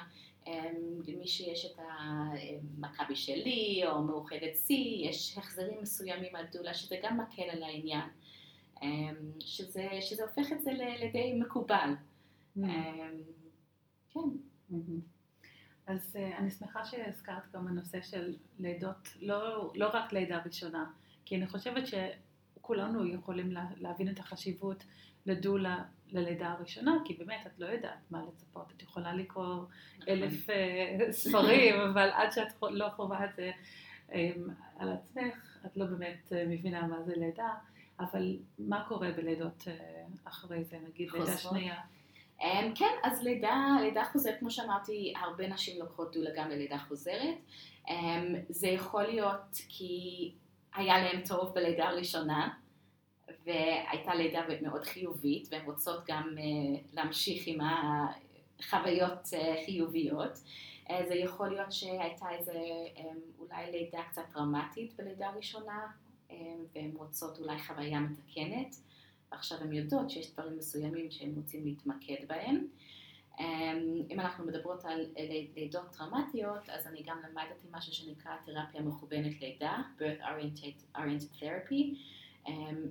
למי 1.07 1.27
שיש 1.27 1.65
את 1.65 1.79
המכבי 1.79 3.17
שלי 3.17 3.83
או 3.87 4.03
מאוחדת 4.03 4.55
C, 4.67 4.73
יש 4.73 5.39
החזרים 5.39 5.79
מסוימים 5.83 6.37
על 6.37 6.45
דולה 6.53 6.75
שזה 6.75 6.97
גם 7.03 7.21
מקל 7.21 7.51
על 7.51 7.63
העניין, 7.63 8.09
שזה, 9.41 9.89
שזה 10.01 10.23
הופך 10.23 10.53
את 10.53 10.63
זה 10.63 10.73
לדי 10.73 11.33
מקובל. 11.41 11.95
Mm. 12.57 12.61
כן. 14.11 14.21
Mm-hmm. 14.71 15.14
אז 15.87 16.17
אני 16.39 16.51
שמחה 16.51 16.85
שהזכרת 16.85 17.53
גם 17.53 17.69
הנושא 17.69 18.03
של 18.03 18.35
לידות, 18.59 19.09
לא, 19.21 19.73
לא 19.75 19.91
רק 19.95 20.13
לידה 20.13 20.43
ראשונה, 20.47 20.91
כי 21.25 21.37
אני 21.37 21.47
חושבת 21.47 21.85
שכולנו 21.87 23.07
יכולים 23.07 23.55
להבין 23.77 24.09
את 24.09 24.19
החשיבות 24.19 24.85
לדולה 25.27 25.85
ללידה 26.09 26.49
הראשונה, 26.49 26.97
כי 27.05 27.15
באמת 27.15 27.47
את 27.47 27.59
לא 27.59 27.67
יודעת 27.67 28.11
מה 28.11 28.23
לצפות, 28.29 28.73
את 28.77 28.83
יכולה 28.83 29.15
לקרוא 29.15 29.45
נכון. 29.45 30.09
אלף 30.09 30.47
uh, 30.49 31.13
ספרים, 31.13 31.81
אבל 31.91 32.11
עד 32.15 32.33
שאת 32.33 32.63
לא 32.63 32.89
חווה 32.89 33.25
את 33.25 33.31
זה 33.37 33.51
um, 34.09 34.13
על 34.79 34.93
עצמך, 34.93 35.59
את 35.67 35.77
לא 35.77 35.87
באמת 35.87 36.33
uh, 36.33 36.49
מבינה 36.49 36.87
מה 36.87 37.03
זה 37.03 37.13
לידה, 37.17 37.55
אבל 38.01 38.37
מה 38.59 38.85
קורה 38.89 39.11
בלידות 39.13 39.65
אחרי 40.25 40.65
זה, 40.65 40.77
נגיד 40.89 41.11
לידה 41.11 41.37
שנייה? 41.37 41.81
Um, 42.41 42.45
כן, 42.75 42.95
אז 43.03 43.23
לידה, 43.23 43.77
לידה 43.81 44.05
חוזרת, 44.13 44.39
כמו 44.39 44.51
שאמרתי, 44.51 45.13
הרבה 45.17 45.49
נשים 45.49 45.81
לוקחות 45.81 46.13
דולה 46.13 46.31
גם 46.37 46.51
ללידה 46.51 46.79
חוזרת. 46.79 47.35
Um, 47.87 47.91
זה 48.49 48.69
יכול 48.69 49.03
להיות 49.03 49.57
כי 49.69 50.33
היה 50.75 50.99
להם 50.99 51.23
טוב 51.29 51.55
בלידה 51.55 51.89
הראשונה, 51.89 52.55
והייתה 53.47 54.15
לידה 54.15 54.41
מאוד 54.63 54.85
חיובית, 54.85 55.49
והן 55.51 55.65
רוצות 55.65 56.05
גם 56.07 56.35
uh, 56.37 56.81
להמשיך 56.93 57.43
עם 57.47 57.59
החוויות 57.61 59.25
uh, 59.25 59.65
חיוביות. 59.65 60.33
Uh, 60.87 60.93
זה 61.09 61.15
יכול 61.15 61.49
להיות 61.49 61.73
שהייתה 61.73 62.27
איזה 62.31 62.53
um, 62.97 63.01
אולי 63.39 63.73
לידה 63.73 64.03
קצת 64.11 64.23
דרמטית 64.35 64.97
בלידה 64.97 65.29
הראשונה, 65.29 65.87
um, 66.29 66.33
והן 66.75 66.91
רוצות 66.95 67.39
אולי 67.39 67.59
חוויה 67.59 68.01
מתקנת. 68.01 68.77
ועכשיו 69.35 69.59
הן 69.61 69.73
יודעות 69.73 70.11
שיש 70.11 70.33
דברים 70.33 70.59
מסוימים 70.59 71.11
שהן 71.11 71.33
רוצים 71.37 71.65
להתמקד 71.65 72.29
בהם. 72.29 72.67
אם 74.11 74.21
אנחנו 74.21 74.47
מדברות 74.47 74.85
על 74.85 75.07
לידות 75.57 75.93
טראומטיות, 75.97 76.69
אז 76.69 76.87
אני 76.87 77.03
גם 77.03 77.19
למדתי 77.19 77.67
משהו 77.73 77.93
שנקרא 77.93 78.33
תרפיה 78.47 78.83
מכוונת 78.83 79.41
לידה, 79.41 79.83
birth 79.99 80.23
oriented, 80.23 80.97
oriented 80.99 81.43
therapy, 81.43 81.97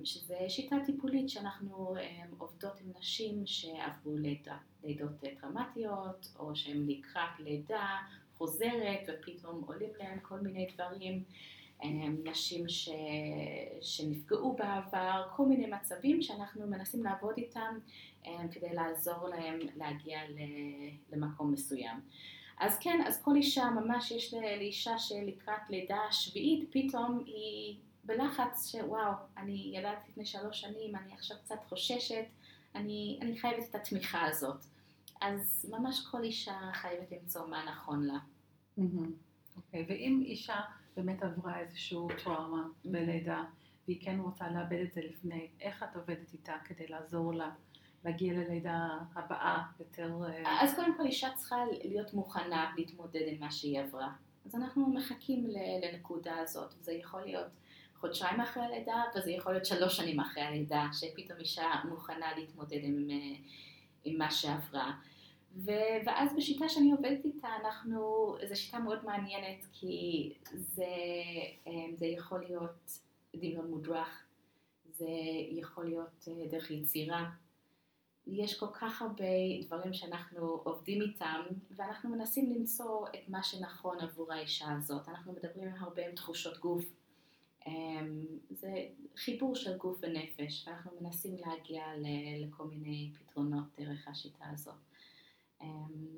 שזה 0.04 0.36
שיטה 0.48 0.76
טיפולית 0.86 1.30
שאנחנו 1.30 1.94
עובדות 2.38 2.80
עם 2.80 2.92
נשים 2.98 3.46
שעברו 3.46 4.16
לידה, 4.16 4.56
לידות 4.84 5.24
טראומטיות, 5.40 6.28
או 6.38 6.56
שהן 6.56 6.86
לקראת 6.86 7.40
לידה 7.40 7.96
חוזרת 8.38 9.08
ופתאום 9.08 9.64
עולים 9.66 9.90
להם 9.98 10.18
כל 10.22 10.40
מיני 10.40 10.68
דברים. 10.74 11.22
נשים 12.24 12.68
ש... 12.68 12.88
שנפגעו 13.80 14.56
בעבר, 14.56 15.26
כל 15.36 15.46
מיני 15.46 15.66
מצבים 15.66 16.22
שאנחנו 16.22 16.66
מנסים 16.66 17.04
לעבוד 17.04 17.34
איתם 17.36 17.78
כדי 18.50 18.74
לעזור 18.74 19.28
להם 19.28 19.58
להגיע 19.76 20.20
למקום 21.12 21.52
מסוים. 21.52 22.00
אז 22.58 22.78
כן, 22.78 23.00
אז 23.06 23.22
כל 23.22 23.36
אישה, 23.36 23.70
ממש 23.70 24.10
יש 24.10 24.34
לאישה 24.34 24.98
שלקראת 24.98 25.70
לידה 25.70 26.00
שביעית, 26.10 26.68
פתאום 26.70 27.22
היא 27.26 27.76
בלחץ 28.04 28.72
שוואו, 28.72 29.12
אני 29.36 29.70
ילדתי 29.74 30.10
לפני 30.10 30.26
שלוש 30.26 30.60
שנים, 30.60 30.96
אני 30.96 31.12
עכשיו 31.12 31.36
קצת 31.44 31.64
חוששת, 31.68 32.24
אני, 32.74 33.18
אני 33.22 33.38
חייבת 33.38 33.64
את 33.70 33.74
התמיכה 33.74 34.26
הזאת. 34.26 34.64
אז 35.20 35.66
ממש 35.70 36.06
כל 36.10 36.22
אישה 36.22 36.70
חייבת 36.72 37.12
למצוא 37.12 37.46
מה 37.46 37.64
נכון 37.64 38.04
לה. 38.04 38.18
אוקיי, 39.56 39.82
okay, 39.82 39.84
ואם 39.88 40.22
אישה 40.26 40.60
באמת 40.96 41.22
עברה 41.22 41.58
איזושהי 41.58 41.98
טראומה 42.24 42.62
בלידה, 42.84 43.44
והיא 43.86 44.00
כן 44.00 44.20
רוצה 44.20 44.48
לאבד 44.48 44.80
את 44.88 44.92
זה 44.92 45.00
לפני, 45.00 45.48
איך 45.60 45.82
את 45.82 45.96
עובדת 45.96 46.32
איתה 46.32 46.54
כדי 46.64 46.86
לעזור 46.86 47.34
לה 47.34 47.50
להגיע 48.04 48.32
ללידה 48.32 48.88
הבאה 49.14 49.62
יותר... 49.80 50.12
אה, 50.28 50.62
אז 50.62 50.74
קודם 50.74 50.96
כל 50.96 51.06
אישה 51.06 51.28
צריכה 51.34 51.56
להיות 51.84 52.14
מוכנה 52.14 52.72
להתמודד 52.76 53.22
עם 53.26 53.40
מה 53.40 53.50
שהיא 53.50 53.80
עברה. 53.80 54.12
אז 54.46 54.54
אנחנו 54.54 54.86
מחכים 54.86 55.46
לנקודה 55.82 56.36
הזאת, 56.36 56.74
וזה 56.80 56.92
יכול 56.92 57.20
להיות 57.20 57.46
חודשיים 57.96 58.40
אחרי 58.40 58.62
הלידה, 58.62 59.02
וזה 59.16 59.30
יכול 59.30 59.52
להיות 59.52 59.66
שלוש 59.66 59.96
שנים 59.96 60.20
אחרי 60.20 60.42
הלידה, 60.42 60.86
שפתאום 60.92 61.38
אישה 61.38 61.70
מוכנה 61.88 62.26
להתמודד 62.36 62.78
עם, 62.82 63.10
אה, 63.10 63.36
עם 64.04 64.18
מה 64.18 64.30
שעברה. 64.30 64.92
ו- 65.56 65.98
ואז 66.06 66.36
בשיטה 66.36 66.68
שאני 66.68 66.92
עובדת 66.92 67.24
איתה, 67.24 67.48
אנחנו, 67.64 68.34
זו 68.48 68.56
שיטה 68.56 68.78
מאוד 68.78 69.04
מעניינת, 69.04 69.66
כי 69.72 70.32
זה, 70.52 70.86
אמ, 71.66 71.94
זה 71.96 72.06
יכול 72.06 72.40
להיות 72.40 72.98
דמיון 73.36 73.70
מודרך, 73.70 74.24
זה 74.92 75.08
יכול 75.50 75.84
להיות 75.84 76.28
אה, 76.28 76.46
דרך 76.50 76.70
יצירה. 76.70 77.30
יש 78.26 78.58
כל 78.58 78.66
כך 78.72 79.02
הרבה 79.02 79.24
דברים 79.66 79.92
שאנחנו 79.92 80.46
עובדים 80.64 81.02
איתם, 81.02 81.40
ואנחנו 81.70 82.10
מנסים 82.10 82.52
למצוא 82.52 83.06
את 83.08 83.28
מה 83.28 83.42
שנכון 83.42 84.00
עבור 84.00 84.32
האישה 84.32 84.66
הזאת. 84.78 85.08
אנחנו 85.08 85.32
מדברים 85.32 85.68
הרבה 85.78 86.06
עם 86.06 86.14
תחושות 86.14 86.58
גוף. 86.58 86.84
אמ, 87.66 88.26
זה 88.50 88.86
חיבור 89.16 89.54
של 89.54 89.76
גוף 89.76 89.98
ונפש, 90.02 90.68
ואנחנו 90.68 90.90
מנסים 91.00 91.36
להגיע 91.36 91.82
לכל 92.40 92.64
מיני 92.64 93.10
פתרונות 93.18 93.64
דרך 93.78 94.08
השיטה 94.08 94.44
הזאת. 94.52 94.74
אמ, 95.64 96.16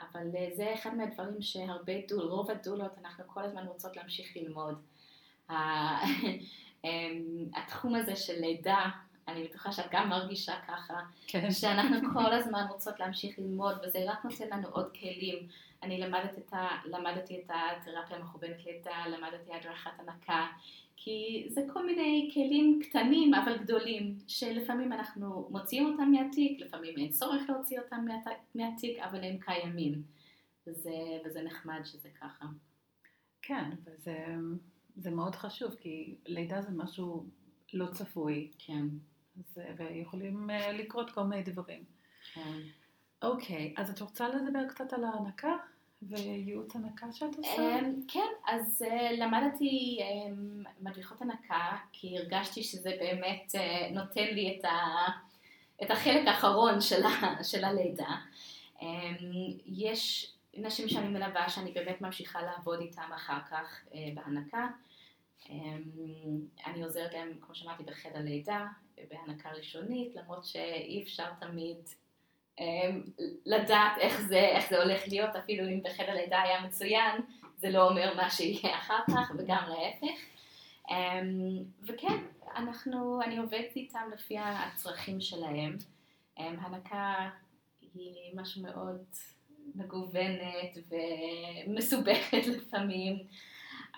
אבל 0.00 0.36
אה, 0.36 0.48
זה 0.54 0.74
אחד 0.74 0.94
מהדברים 0.96 1.42
שהרבה 1.42 1.92
דול, 2.08 2.26
רוב 2.26 2.50
הדולות, 2.50 2.98
אנחנו 2.98 3.24
כל 3.26 3.44
הזמן 3.44 3.66
רוצות 3.66 3.96
להמשיך 3.96 4.36
ללמוד. 4.36 4.82
התחום 7.56 7.94
הזה 7.94 8.16
של 8.16 8.40
לידה, 8.40 8.90
אני 9.28 9.44
בטוחה 9.44 9.72
שאת 9.72 9.90
גם 9.90 10.08
מרגישה 10.08 10.54
ככה, 10.68 11.00
כן. 11.26 11.50
שאנחנו 11.50 12.08
כל 12.14 12.32
הזמן 12.32 12.66
רוצות 12.70 13.00
להמשיך 13.00 13.38
ללמוד, 13.38 13.76
וזה 13.82 13.98
רק 14.06 14.24
נותן 14.24 14.58
לנו 14.58 14.68
עוד 14.68 14.96
כלים. 15.00 15.48
אני 15.82 16.00
למדת 16.00 16.38
את 16.38 16.52
ה, 16.52 16.68
למדתי 16.84 17.42
את 17.44 17.50
התרפיה 17.54 18.16
המכוונת 18.16 18.64
לידה, 18.66 19.06
למדתי 19.06 19.52
הדרכת 19.54 19.90
הנקה, 19.98 20.46
כי 21.00 21.46
זה 21.48 21.60
כל 21.72 21.86
מיני 21.86 22.30
כלים 22.34 22.80
קטנים 22.82 23.34
אבל 23.34 23.58
גדולים, 23.58 24.18
שלפעמים 24.26 24.92
אנחנו 24.92 25.48
מוציאים 25.50 25.86
אותם 25.86 26.10
מהתיק, 26.10 26.60
לפעמים 26.60 26.98
אין 26.98 27.08
צורך 27.08 27.42
להוציא 27.48 27.80
אותם 27.80 28.04
מהתיק, 28.54 28.98
אבל 28.98 29.24
הם 29.24 29.38
קיימים. 29.38 30.02
וזה, 30.66 30.90
וזה 31.24 31.42
נחמד 31.42 31.80
שזה 31.84 32.08
ככה. 32.20 32.46
כן, 33.42 33.70
וזה 33.84 35.10
מאוד 35.10 35.34
חשוב, 35.34 35.74
כי 35.74 36.14
לידה 36.26 36.62
זה 36.62 36.70
משהו 36.70 37.26
לא 37.72 37.86
צפוי. 37.86 38.50
כן. 38.58 38.86
אז, 39.38 39.60
ויכולים 39.76 40.50
אה, 40.50 40.72
לקרות 40.72 41.10
כל 41.10 41.22
מיני 41.22 41.42
דברים. 41.42 41.84
כן. 42.34 42.58
אוקיי, 43.22 43.74
אז 43.76 43.90
את 43.90 44.00
רוצה 44.00 44.28
לדבר 44.28 44.68
קצת 44.68 44.92
על 44.92 45.04
ההנקה 45.04 45.56
וייעוץ 46.02 46.76
הנקה 46.76 47.12
שאת 47.12 47.36
עושה? 47.38 47.78
אמ, 47.78 48.00
כן, 48.08 48.28
אז 48.46 48.84
אה, 48.90 49.12
למדתי 49.12 49.98
אמ, 50.00 50.64
מדריכות 50.80 51.22
הנקה, 51.22 51.76
כי 51.92 52.18
הרגשתי 52.18 52.62
שזה 52.62 52.90
באמת 53.00 53.54
אה, 53.54 53.90
נותן 53.92 54.24
לי 54.24 54.56
את, 54.58 54.64
ה, 54.64 55.06
את 55.82 55.90
החלק 55.90 56.28
האחרון 56.28 56.80
של, 56.80 57.04
ה, 57.04 57.44
של 57.44 57.64
הלידה. 57.64 58.16
אמ, 58.82 59.16
יש 59.66 60.32
נשים 60.54 60.88
שאני 60.88 61.08
מלווה 61.08 61.48
שאני 61.48 61.72
באמת 61.72 62.00
ממשיכה 62.00 62.42
לעבוד 62.42 62.80
איתן 62.80 63.10
אחר 63.16 63.38
כך 63.50 63.84
בהנקה. 64.14 64.68
אני 66.66 66.82
עוזרת 66.82 67.14
להם, 67.14 67.32
כמו 67.40 67.54
שאמרתי, 67.54 67.82
בחדר 67.82 68.18
לידה, 68.18 68.66
בהנקה 69.10 69.50
ראשונית, 69.50 70.16
למרות 70.16 70.44
שאי 70.44 71.02
אפשר 71.02 71.28
תמיד 71.40 71.76
לדעת 73.46 73.98
איך 74.00 74.20
זה, 74.20 74.38
איך 74.38 74.70
זה 74.70 74.82
הולך 74.82 75.08
להיות, 75.08 75.36
אפילו 75.36 75.68
אם 75.68 75.82
בחדר 75.82 76.14
לידה 76.14 76.42
היה 76.42 76.60
מצוין, 76.60 77.20
זה 77.56 77.70
לא 77.70 77.88
אומר 77.88 78.14
מה 78.16 78.30
שיהיה 78.30 78.78
אחר 78.78 78.98
כך, 79.10 79.32
וגם 79.38 79.62
להפך. 79.68 80.18
אמ, 80.90 81.64
וכן, 81.82 82.16
אנחנו, 82.56 83.22
אני 83.22 83.38
עובדת 83.38 83.76
איתם 83.76 84.10
לפי 84.12 84.36
הצרכים 84.38 85.20
שלהם. 85.20 85.76
אמ, 86.38 86.56
הנקה 86.60 87.30
היא 87.94 88.30
משהו 88.34 88.62
מאוד 88.62 89.04
מגוונת 89.74 90.78
ומסובכת 91.68 92.46
לפעמים. 92.46 93.18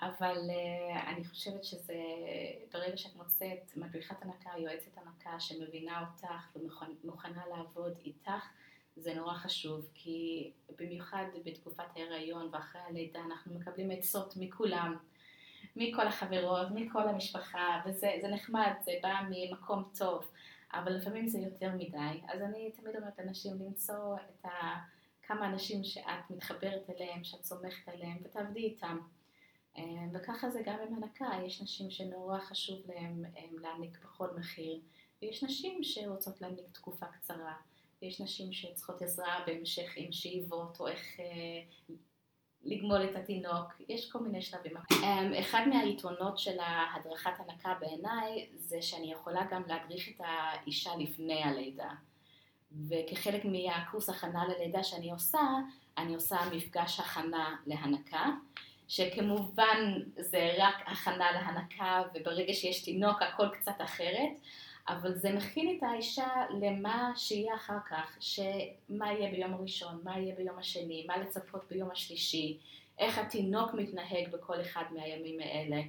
אבל 0.01 0.37
uh, 0.49 1.07
אני 1.07 1.25
חושבת 1.25 1.63
שזה, 1.63 1.93
ברגע 2.73 2.97
שאת 2.97 3.15
מוצאת 3.15 3.71
מדריכת 3.75 4.15
הנקה, 4.21 4.49
יועצת 4.57 4.97
הנקה 4.97 5.39
שמבינה 5.39 6.05
אותך 6.07 6.57
ומוכנה 7.03 7.43
לעבוד 7.49 7.97
איתך, 8.05 8.49
זה 8.95 9.13
נורא 9.13 9.33
חשוב, 9.33 9.89
כי 9.93 10.51
במיוחד 10.79 11.25
בתקופת 11.45 11.83
ההיריון 11.95 12.49
ואחרי 12.51 12.81
הלידה 12.81 13.19
אנחנו 13.19 13.53
מקבלים 13.53 13.91
עצות 13.91 14.33
מכולם, 14.37 14.97
מכל 15.75 16.07
החברות, 16.07 16.67
מכל 16.71 17.09
המשפחה, 17.09 17.81
וזה 17.85 18.27
נחמד, 18.31 18.71
זה 18.83 18.91
בא 19.03 19.21
ממקום 19.29 19.83
טוב, 19.97 20.31
אבל 20.73 20.93
לפעמים 20.93 21.27
זה 21.27 21.39
יותר 21.39 21.71
מדי. 21.75 22.21
אז 22.27 22.41
אני 22.41 22.71
תמיד 22.71 22.95
אומרת 22.95 23.19
לאנשים 23.19 23.53
למצוא 23.59 24.15
את 24.15 24.45
ה... 24.45 24.79
כמה 25.23 25.45
אנשים 25.47 25.83
שאת 25.83 26.29
מתחברת 26.29 26.89
אליהם, 26.89 27.23
שאת 27.23 27.45
סומכת 27.45 27.87
עליהם, 27.87 28.17
ותעבדי 28.23 28.59
איתם. 28.59 28.97
אה, 29.77 29.83
וככה 30.13 30.49
זה 30.49 30.61
גם 30.65 30.77
עם 30.87 30.95
הנקה, 30.95 31.29
יש 31.45 31.61
נשים 31.61 31.91
שנורא 31.91 32.39
חשוב 32.39 32.77
להן 32.87 33.25
אה, 33.25 33.41
להעניק 33.51 33.99
בכל 34.03 34.27
מחיר, 34.37 34.79
ויש 35.21 35.43
נשים 35.43 35.83
שרוצות 35.83 36.41
להעניק 36.41 36.65
תקופה 36.71 37.05
קצרה, 37.05 37.53
ויש 38.01 38.21
נשים 38.21 38.53
שצריכות 38.53 39.01
עזרה 39.01 39.43
בהמשך 39.47 39.91
עם 39.95 40.11
שאיבות, 40.11 40.79
או 40.79 40.87
איך 40.87 41.19
אה, 41.19 41.95
לגמול 42.63 43.03
את 43.03 43.15
התינוק, 43.15 43.81
יש 43.89 44.11
כל 44.11 44.19
מיני 44.19 44.41
שלבים. 44.41 44.73
אחד 45.39 45.61
מהיתרונות 45.67 46.37
של 46.37 46.59
ההדרכת 46.59 47.31
הנקה 47.39 47.75
בעיניי, 47.79 48.49
זה 48.55 48.81
שאני 48.81 49.11
יכולה 49.11 49.41
גם 49.51 49.63
להדריך 49.67 50.09
את 50.09 50.21
האישה 50.25 50.91
לפני 50.99 51.43
הלידה. 51.43 51.89
וכחלק 52.89 53.45
מהקורס 53.45 54.09
הכנה 54.09 54.47
ללידה 54.47 54.83
שאני 54.83 55.11
עושה, 55.11 55.41
אני 55.97 56.15
עושה 56.15 56.37
מפגש 56.53 56.99
הכנה 56.99 57.55
להנקה. 57.65 58.25
שכמובן 58.91 60.01
זה 60.17 60.51
רק 60.57 60.75
הכנה 60.85 61.31
להנקה 61.31 62.03
וברגע 62.13 62.53
שיש 62.53 62.83
תינוק 62.83 63.21
הכל 63.21 63.49
קצת 63.49 63.75
אחרת, 63.77 64.29
אבל 64.87 65.15
זה 65.15 65.31
מכין 65.31 65.77
את 65.77 65.83
האישה 65.83 66.27
למה 66.61 67.11
שיהיה 67.15 67.55
אחר 67.55 67.77
כך, 67.89 68.17
שמה 68.19 69.13
יהיה 69.13 69.31
ביום 69.31 69.53
הראשון, 69.53 70.01
מה 70.03 70.19
יהיה 70.19 70.35
ביום 70.35 70.57
השני, 70.57 71.05
מה 71.07 71.17
לצפות 71.17 71.61
ביום 71.69 71.91
השלישי, 71.91 72.57
איך 72.99 73.17
התינוק 73.17 73.73
מתנהג 73.73 74.31
בכל 74.31 74.61
אחד 74.61 74.83
מהימים 74.91 75.39
האלה, 75.39 75.81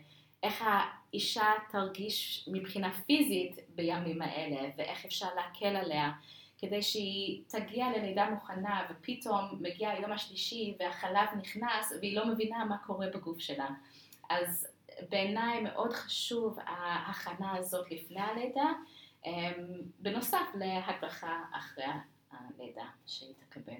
איך 0.42 0.64
האישה 0.66 1.52
תרגיש 1.72 2.48
מבחינה 2.52 2.92
פיזית 3.06 3.58
בימים 3.74 4.22
האלה 4.22 4.68
ואיך 4.76 5.04
אפשר 5.04 5.28
להקל 5.36 5.76
עליה. 5.76 6.10
כדי 6.62 6.82
שהיא 6.82 7.42
תגיע 7.46 7.90
ללידה 7.90 8.30
מוכנה 8.30 8.86
ופתאום 8.90 9.58
מגיע 9.60 9.90
היום 9.90 10.12
השלישי 10.12 10.76
והחלב 10.78 11.28
נכנס 11.38 11.92
והיא 12.00 12.16
לא 12.16 12.26
מבינה 12.26 12.64
מה 12.64 12.78
קורה 12.78 13.06
בגוף 13.14 13.38
שלה. 13.38 13.68
אז 14.30 14.68
בעיניי 15.08 15.60
מאוד 15.60 15.92
חשוב 15.92 16.58
ההכנה 16.66 17.56
הזאת 17.56 17.90
לפני 17.90 18.20
הלידה, 18.20 18.72
אמ, 19.26 19.32
בנוסף 19.98 20.46
להדרכה 20.54 21.42
אחרי 21.52 21.84
הלידה 22.30 22.84
שהיא 23.06 23.34
תקבל. 23.48 23.72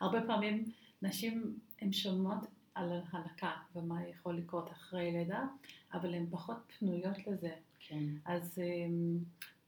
הרבה 0.00 0.20
פעמים 0.26 0.64
נשים 1.02 1.58
הן 1.80 1.92
שומעות 1.92 2.38
על 2.74 2.92
ההנקה 3.12 3.52
ומה 3.74 4.08
יכול 4.08 4.36
לקרות 4.36 4.72
אחרי 4.72 5.12
לידה, 5.12 5.44
אבל 5.92 6.14
הן 6.14 6.26
פחות 6.30 6.56
פנויות 6.78 7.26
לזה. 7.26 7.54
כן. 7.78 8.04
אז 8.24 8.58
אמ, 8.58 9.18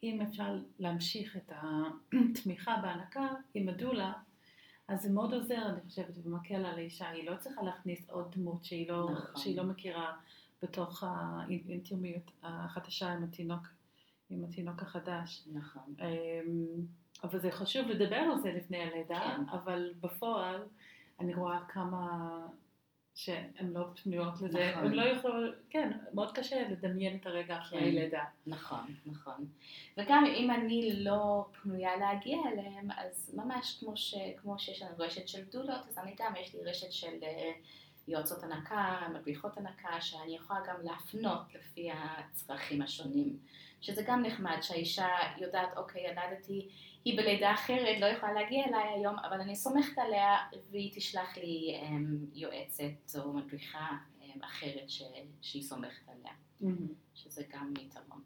אם 0.03 0.21
אפשר 0.21 0.59
להמשיך 0.79 1.37
את 1.37 1.53
התמיכה 2.13 2.77
בהנקה 2.83 3.29
עם 3.55 3.69
הדולה, 3.69 4.13
אז 4.89 5.03
זה 5.03 5.11
מאוד 5.11 5.35
עוזר, 5.35 5.69
אני 5.69 5.81
חושבת, 5.81 6.15
ומקל 6.25 6.55
על 6.55 6.75
האישה. 6.75 7.09
היא 7.09 7.31
לא 7.31 7.37
צריכה 7.37 7.63
להכניס 7.63 8.11
עוד 8.11 8.35
דמות 8.37 8.65
שהיא 8.65 8.91
לא, 8.91 9.11
נכון. 9.13 9.43
שהיא 9.43 9.57
לא 9.57 9.65
מכירה 9.65 10.17
בתוך 10.63 11.05
האינטימיות 11.07 12.31
החדשה 12.43 13.13
עם 13.13 13.25
התינוק, 13.25 13.67
עם 14.31 14.45
התינוק 14.45 14.83
החדש. 14.83 15.49
נכון. 15.53 15.95
אמ, 16.01 16.87
אבל 17.25 17.39
זה 17.39 17.51
חשוב 17.51 17.89
לדבר 17.89 18.17
על 18.17 18.41
זה 18.41 18.53
לפני 18.53 18.83
הלידה, 18.83 19.21
כן. 19.21 19.49
אבל 19.51 19.93
בפועל 20.01 20.63
אני 21.21 21.35
רואה 21.35 21.61
כמה 21.69 22.39
שהן 23.17 23.73
לא 23.73 23.87
פנויות 24.03 24.41
לזה, 24.41 24.71
נכון. 24.71 24.87
הן 24.87 24.93
לא 24.93 25.03
יכולות, 25.03 25.55
כן, 25.71 25.93
מאוד 26.15 26.33
קשה 26.33 26.69
לדמיין 26.69 27.17
את 27.17 27.27
הרגע 27.27 27.59
אחרי 27.59 27.81
כן, 27.81 27.87
לידה. 27.87 28.25
נכון, 28.47 28.95
נכון. 29.07 29.47
וגם 29.97 30.25
אם 30.27 30.51
אני 30.51 31.05
לא 31.05 31.47
פנויה 31.63 31.97
להגיע 31.97 32.39
אליהם, 32.53 32.89
אז 32.97 33.35
ממש 33.37 33.77
כמו, 33.81 33.97
ש, 33.97 34.15
כמו 34.37 34.59
שיש 34.59 34.83
לנו 34.83 34.95
רשת 34.99 35.29
של 35.29 35.45
דולות, 35.45 35.81
אז 35.89 35.99
אני 35.99 36.15
גם, 36.19 36.33
יש 36.41 36.55
לי 36.55 36.61
רשת 36.65 36.93
של 36.93 37.23
אה, 37.23 37.53
יועצות 38.09 38.43
הנקה, 38.43 39.09
מדריכות 39.15 39.57
הנקה, 39.57 40.01
שאני 40.01 40.37
יכולה 40.37 40.61
גם 40.69 40.77
להפנות 40.83 41.55
לפי 41.55 41.89
הצרכים 41.93 42.83
השונים. 42.83 43.37
שזה 43.87 44.03
גם 44.07 44.23
נחמד, 44.23 44.57
שהאישה 44.63 45.09
יודעת, 45.39 45.77
אוקיי, 45.77 46.03
ילדתי 46.03 46.69
היא 47.05 47.17
בלידה 47.19 47.55
אחרת, 47.55 48.01
לא 48.01 48.07
יכולה 48.07 48.33
להגיע 48.33 48.65
אליי 48.65 48.89
היום, 48.95 49.19
אבל 49.19 49.41
אני 49.41 49.57
סומכת 49.57 49.99
עליה 49.99 50.37
והיא 50.71 50.93
תשלח 50.95 51.37
לי 51.37 51.81
um, 51.81 52.39
יועצת 52.39 53.19
או 53.19 53.33
מדריכה 53.33 53.89
um, 54.21 54.45
אחרת 54.45 54.91
ש, 54.91 55.03
שהיא 55.43 55.63
סומכת 55.63 56.09
עליה, 56.09 56.33
mm-hmm. 56.63 56.93
שזה 57.15 57.43
גם 57.53 57.73
יתרון. 57.81 58.23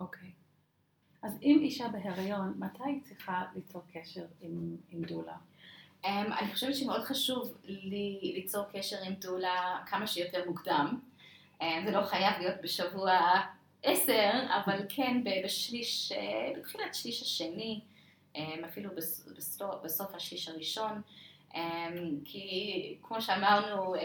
אוקיי. 0.00 0.28
Okay. 0.28 1.26
אז 1.26 1.38
אם 1.42 1.58
אישה 1.62 1.88
בהיריון, 1.88 2.54
מתי 2.58 2.84
היא 2.86 3.02
צריכה 3.02 3.44
ליצור 3.54 3.82
קשר 3.92 4.24
עם, 4.40 4.76
עם 4.88 5.02
דולה? 5.02 5.36
Um, 6.02 6.06
אני 6.08 6.52
חושבת 6.52 6.74
שמאוד 6.74 7.04
חשוב 7.04 7.56
לי 7.64 8.32
ליצור 8.34 8.64
קשר 8.72 8.96
עם 9.06 9.14
דולה 9.14 9.82
כמה 9.86 10.06
שיותר 10.06 10.44
מוקדם. 10.46 11.00
Um, 11.60 11.64
זה 11.84 11.90
לא 11.90 12.02
חייב 12.06 12.32
להיות 12.38 12.56
בשבוע 12.62 13.12
עשר, 13.84 14.30
אבל 14.64 14.78
כן 14.88 15.24
בשליש, 15.44 16.12
אה, 16.12 16.52
בתחילת 16.58 16.94
שליש 16.94 17.22
השני. 17.22 17.80
אמ, 18.36 18.64
אפילו 18.64 18.90
בסוף, 18.96 19.74
בסוף 19.84 20.14
השליש 20.14 20.48
הראשון, 20.48 21.02
אמ, 21.54 21.60
כי 22.24 22.96
כמו 23.02 23.22
שאמרנו, 23.22 23.94
אה, 23.94 24.00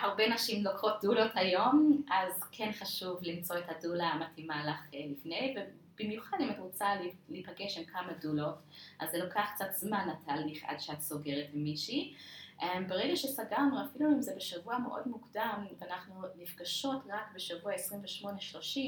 הרבה 0.00 0.28
נשים 0.28 0.64
לוקחות 0.64 0.94
דולות 1.02 1.30
היום, 1.34 2.02
אז 2.10 2.42
כן 2.52 2.72
חשוב 2.72 3.18
למצוא 3.22 3.58
את 3.58 3.64
הדולה 3.68 4.06
המתאימה 4.06 4.66
לך 4.66 4.94
אה, 4.94 5.00
לפני, 5.10 5.54
ובמיוחד 5.56 6.36
אם 6.40 6.50
את 6.50 6.58
רוצה 6.58 6.86
להיפגש 7.28 7.78
עם 7.78 7.84
כמה 7.84 8.12
דולות, 8.20 8.58
אז 8.98 9.10
זה 9.10 9.18
לוקח 9.18 9.50
קצת 9.54 9.72
זמן 9.74 10.08
התהליך 10.12 10.64
עד 10.66 10.80
שאת 10.80 11.00
סוגרת 11.00 11.46
עם 11.54 11.64
מישהי. 11.64 12.14
אמ, 12.62 12.88
ברגע 12.88 13.16
שסגרנו, 13.16 13.84
אפילו 13.84 14.12
אם 14.12 14.22
זה 14.22 14.34
בשבוע 14.36 14.78
מאוד 14.78 15.08
מוקדם, 15.08 15.66
ואנחנו 15.78 16.22
נפגשות 16.36 17.02
רק 17.08 17.32
בשבוע 17.34 17.72
28-30, 17.74 18.78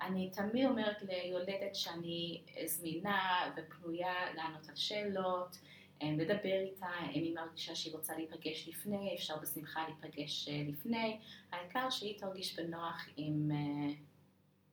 אני 0.00 0.30
תמיד 0.30 0.66
אומרת 0.66 1.02
ליולדת 1.02 1.74
שאני 1.74 2.42
זמינה 2.66 3.52
ופנויה 3.56 4.34
לענות 4.34 4.68
על 4.68 4.76
שאלות, 4.76 5.58
אמ, 6.02 6.18
לדבר 6.18 6.60
איתה, 6.60 6.86
אם 7.14 7.22
היא 7.22 7.34
מרגישה 7.34 7.74
שהיא 7.74 7.92
רוצה 7.94 8.16
להיפגש 8.16 8.68
לפני, 8.68 9.14
אפשר 9.14 9.36
בשמחה 9.36 9.84
להיפגש 9.88 10.48
אה, 10.48 10.62
לפני, 10.68 11.18
העיקר 11.52 11.90
שהיא 11.90 12.18
תרגיש 12.18 12.58
בנוח 12.58 13.08
עם, 13.16 13.50
אה, 13.50 13.94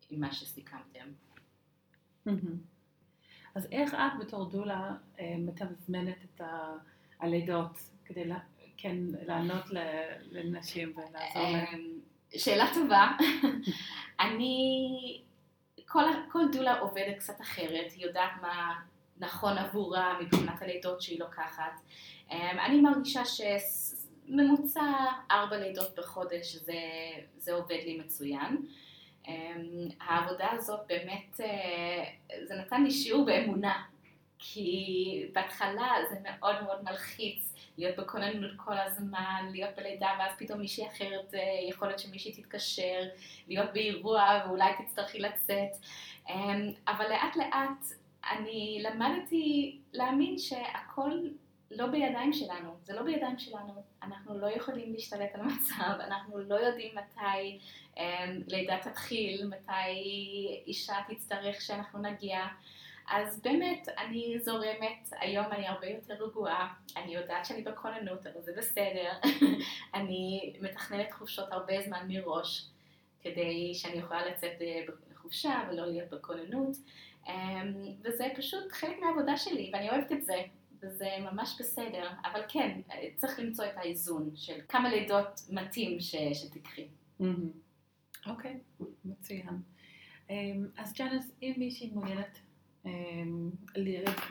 עם 0.09 0.19
מה 0.19 0.33
שסיכמתם. 0.33 1.07
אז 3.55 3.67
איך 3.71 3.93
את 3.93 4.19
בתור 4.19 4.49
דולה 4.49 4.95
אה, 5.19 5.35
מתזמנת 5.38 6.17
את 6.25 6.41
הלידות 7.19 7.94
כדי 8.05 8.23
כן 8.77 8.97
לענות 9.25 9.63
לנשים 10.31 10.93
ולעזור 10.95 11.51
להם? 11.51 11.99
שאלה 12.37 12.65
טובה. 12.73 13.11
אני, 14.25 15.21
כל, 15.85 16.03
כל 16.31 16.43
דולה 16.51 16.79
עובדת 16.79 17.17
קצת 17.17 17.41
אחרת, 17.41 17.91
היא 17.95 18.05
יודעת 18.05 18.31
מה 18.41 18.73
נכון 19.17 19.57
עבורה 19.57 20.19
מבחינת 20.21 20.61
הלידות 20.61 21.01
שהיא 21.01 21.19
לוקחת. 21.19 21.81
אמ, 22.31 22.59
אני 22.65 22.81
מרגישה 22.81 23.21
שממוצע 23.25 24.81
ארבע 25.31 25.57
לידות 25.57 25.95
בחודש 25.99 26.55
זה, 26.55 26.79
זה 27.37 27.53
עובד 27.53 27.79
לי 27.85 27.99
מצוין. 27.99 28.65
אמ, 29.27 29.87
העבודה 30.01 30.51
הזאת 30.51 30.79
באמת, 30.87 31.39
אה, 31.39 32.03
זה 32.43 32.55
נתן 32.55 32.83
לי 32.83 32.91
שיעור 32.91 33.25
באמונה, 33.25 33.83
כי 34.39 35.29
בהתחלה 35.33 35.91
זה 36.09 36.15
מאוד 36.23 36.55
מאוד 36.63 36.83
מלחיץ 36.83 37.54
להיות 37.77 37.97
בכוננות 37.97 38.51
כל 38.57 38.77
הזמן, 38.77 39.49
להיות 39.51 39.69
בלידה 39.77 40.09
ואז 40.19 40.31
פתאום 40.38 40.59
מישהי 40.59 40.88
אחרת, 40.88 41.33
אה, 41.33 41.39
יכול 41.69 41.88
להיות 41.88 41.99
שמישהי 41.99 42.31
תתקשר, 42.31 43.01
להיות 43.47 43.73
באירוע 43.73 44.41
ואולי 44.45 44.71
תצטרכי 44.77 45.19
לצאת, 45.19 45.71
אמ, 46.29 46.71
אבל 46.88 47.05
לאט 47.09 47.35
לאט 47.35 47.85
אני 48.31 48.83
למדתי 48.83 49.77
להאמין 49.93 50.38
שהכל 50.38 51.11
לא 51.71 51.88
בידיים 51.88 52.33
שלנו, 52.33 52.75
זה 52.83 52.93
לא 52.93 53.01
בידיים 53.01 53.39
שלנו, 53.39 53.83
אנחנו 54.03 54.39
לא 54.39 54.47
יכולים 54.47 54.93
להשתלט 54.93 55.35
על 55.35 55.41
המצב, 55.41 55.99
אנחנו 55.99 56.39
לא 56.39 56.55
יודעים 56.55 56.95
מתי 56.95 57.59
um, 57.95 57.99
לידה 58.47 58.77
תתחיל, 58.81 59.47
מתי 59.47 59.91
אישה 60.67 60.95
תצטרך 61.07 61.61
שאנחנו 61.61 61.99
נגיע, 62.01 62.39
אז 63.07 63.41
באמת 63.41 63.87
אני 63.97 64.39
זורמת, 64.39 65.09
היום 65.19 65.45
אני 65.51 65.67
הרבה 65.67 65.87
יותר 65.87 66.13
רגועה, 66.13 66.73
אני 66.97 67.15
יודעת 67.15 67.45
שאני 67.45 67.61
בכוננות, 67.61 68.27
אבל 68.27 68.41
זה 68.41 68.51
בסדר, 68.57 69.11
אני 69.95 70.53
מתכננת 70.61 71.11
חופשות 71.11 71.51
הרבה 71.51 71.73
זמן 71.85 72.05
מראש, 72.07 72.69
כדי 73.21 73.73
שאני 73.73 73.97
יכולה 73.97 74.25
לצאת 74.25 74.61
אה, 74.61 74.85
לחופשה 75.11 75.67
ולא 75.69 75.85
להיות 75.85 76.09
בכוננות, 76.09 76.77
אמ, 77.27 77.73
וזה 78.03 78.27
פשוט 78.37 78.71
חלק 78.71 78.99
מהעבודה 78.99 79.37
שלי, 79.37 79.69
ואני 79.73 79.89
אוהבת 79.89 80.11
את 80.11 80.25
זה, 80.25 80.41
וזה 80.81 81.09
ממש 81.19 81.55
בסדר, 81.59 82.09
אבל 82.25 82.41
כן, 82.47 82.81
צריך 83.15 83.39
למצוא 83.39 83.65
את 83.65 83.77
האיזון 83.77 84.31
של 84.35 84.59
כמה 84.69 84.89
לידות 84.89 85.41
מתאים 85.49 85.99
ש, 85.99 86.15
שתקחי. 86.33 86.87
אוקיי, 88.27 88.59
okay, 88.81 88.85
מצוין. 89.05 89.61
אמ, 90.29 90.67
אז 90.77 90.93
ג'אנס, 90.93 91.31
אם 91.41 91.53
מישהי 91.57 91.91
מעוניינת 91.93 92.39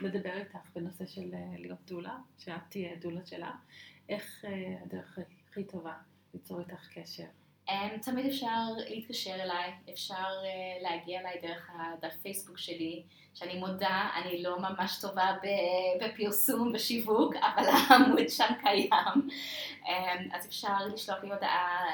לדבר 0.01 0.33
איתך 0.37 0.69
בנושא 0.75 1.05
של 1.05 1.33
אה, 1.33 1.39
להיות 1.57 1.79
דולה, 1.85 2.17
שאת 2.37 2.61
תהיה 2.69 2.95
דולה 2.95 3.25
שלה, 3.25 3.51
איך 4.09 4.45
אה, 4.45 4.75
הדרך 4.83 5.19
הכי 5.49 5.63
טובה 5.63 5.93
ליצור 6.33 6.59
איתך 6.59 6.87
קשר? 6.93 7.25
Um, 7.69 7.99
תמיד 8.01 8.25
אפשר 8.25 8.63
להתקשר 8.89 9.33
אליי, 9.33 9.71
אפשר 9.93 10.13
uh, 10.13 10.83
להגיע 10.83 11.19
אליי 11.19 11.39
דרך 11.41 11.71
הדף 11.73 12.13
פייסבוק 12.21 12.57
שלי, 12.57 13.03
שאני 13.33 13.59
מודה, 13.59 14.09
אני 14.15 14.43
לא 14.43 14.59
ממש 14.59 15.01
טובה 15.01 15.37
בפרסום, 16.01 16.73
בשיווק, 16.73 17.35
אבל 17.35 17.65
העמוד 17.65 18.29
שם 18.29 18.53
קיים. 18.63 18.89
Um, 19.83 20.35
אז 20.35 20.45
אפשר 20.45 20.87
לשלוח 20.93 21.23
לי 21.23 21.33
הודעה, 21.33 21.85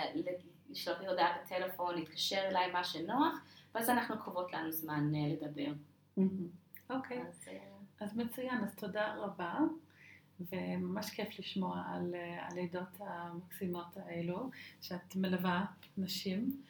לשלוח 0.70 1.02
לי 1.02 1.08
הודעה 1.08 1.38
בטלפון, 1.38 1.96
להתקשר 1.96 2.42
אליי, 2.48 2.72
מה 2.72 2.84
שנוח, 2.84 3.36
ואז 3.76 3.90
אנחנו 3.90 4.20
קרובות 4.20 4.54
לנו 4.54 4.72
זמן 4.72 5.12
לדבר. 5.14 5.72
אוקיי. 6.90 7.24
אז, 8.00 8.18
מצוין, 8.18 8.64
אז 8.64 8.76
תודה 8.76 9.16
רבה. 9.16 9.60
וממש 10.52 11.10
כיף 11.10 11.40
לשמוע 11.40 11.84
על 11.88 12.16
אה, 12.16 12.48
הלידות 12.48 13.00
המקסימות 13.00 13.98
האלו, 13.98 14.50
שאת 14.82 15.16
מלווה 15.16 15.66
נשים, 15.98 16.62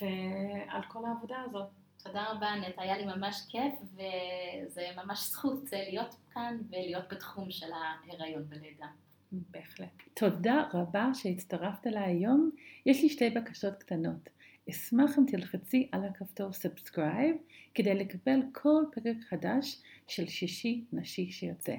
ועל 0.00 0.82
כל 0.88 1.04
העבודה 1.04 1.36
הזאת. 1.46 1.66
תודה 2.04 2.24
רבה, 2.30 2.54
נט, 2.54 2.74
היה 2.76 2.98
לי 2.98 3.04
ממש 3.04 3.46
כיף, 3.48 3.74
וזה 3.92 4.88
ממש 4.96 5.28
זכות 5.30 5.74
אה, 5.74 5.84
להיות 5.88 6.14
כאן 6.34 6.58
ולהיות 6.70 7.04
בתחום 7.10 7.50
של 7.50 7.66
ההיריון 7.72 8.44
ולידה. 8.48 8.86
בהחלט. 9.32 10.02
תודה 10.14 10.64
רבה 10.74 11.10
שהצטרפת 11.14 11.86
אליי 11.86 12.04
היום. 12.04 12.50
יש 12.86 13.02
לי 13.02 13.08
שתי 13.08 13.30
בקשות 13.30 13.74
קטנות. 13.74 14.28
אשמח 14.70 15.18
אם 15.18 15.24
תלחצי 15.26 15.88
על 15.92 16.04
הכפתור 16.04 16.52
subscribe 16.52 17.36
כדי 17.74 17.94
לקבל 17.94 18.40
כל 18.52 18.84
פרק 18.92 19.16
חדש 19.28 19.82
של 20.08 20.26
שישי 20.26 20.84
נשי 20.92 21.30
שיוצא, 21.30 21.76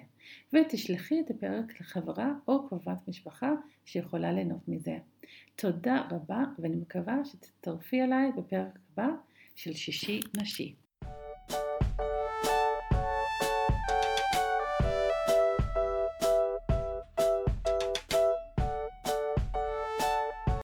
ותשלחי 0.54 1.19
את 1.19 1.30
הפרק 1.30 1.82
לחברה 1.82 2.34
או 2.47 2.67
קרובת 2.67 3.08
משפחה 3.08 3.52
שיכולה 3.86 4.32
ליהנות 4.32 4.67
מזה. 4.67 4.97
תודה 5.56 6.08
רבה 6.12 6.43
ואני 6.60 6.76
מקווה 6.76 7.26
שתצטרפי 7.26 8.02
אליי 8.02 8.32
בפרק 8.38 8.80
הבא 8.93 9.10
של 9.56 9.73
שישי 9.73 10.19
נשי. 10.38 10.76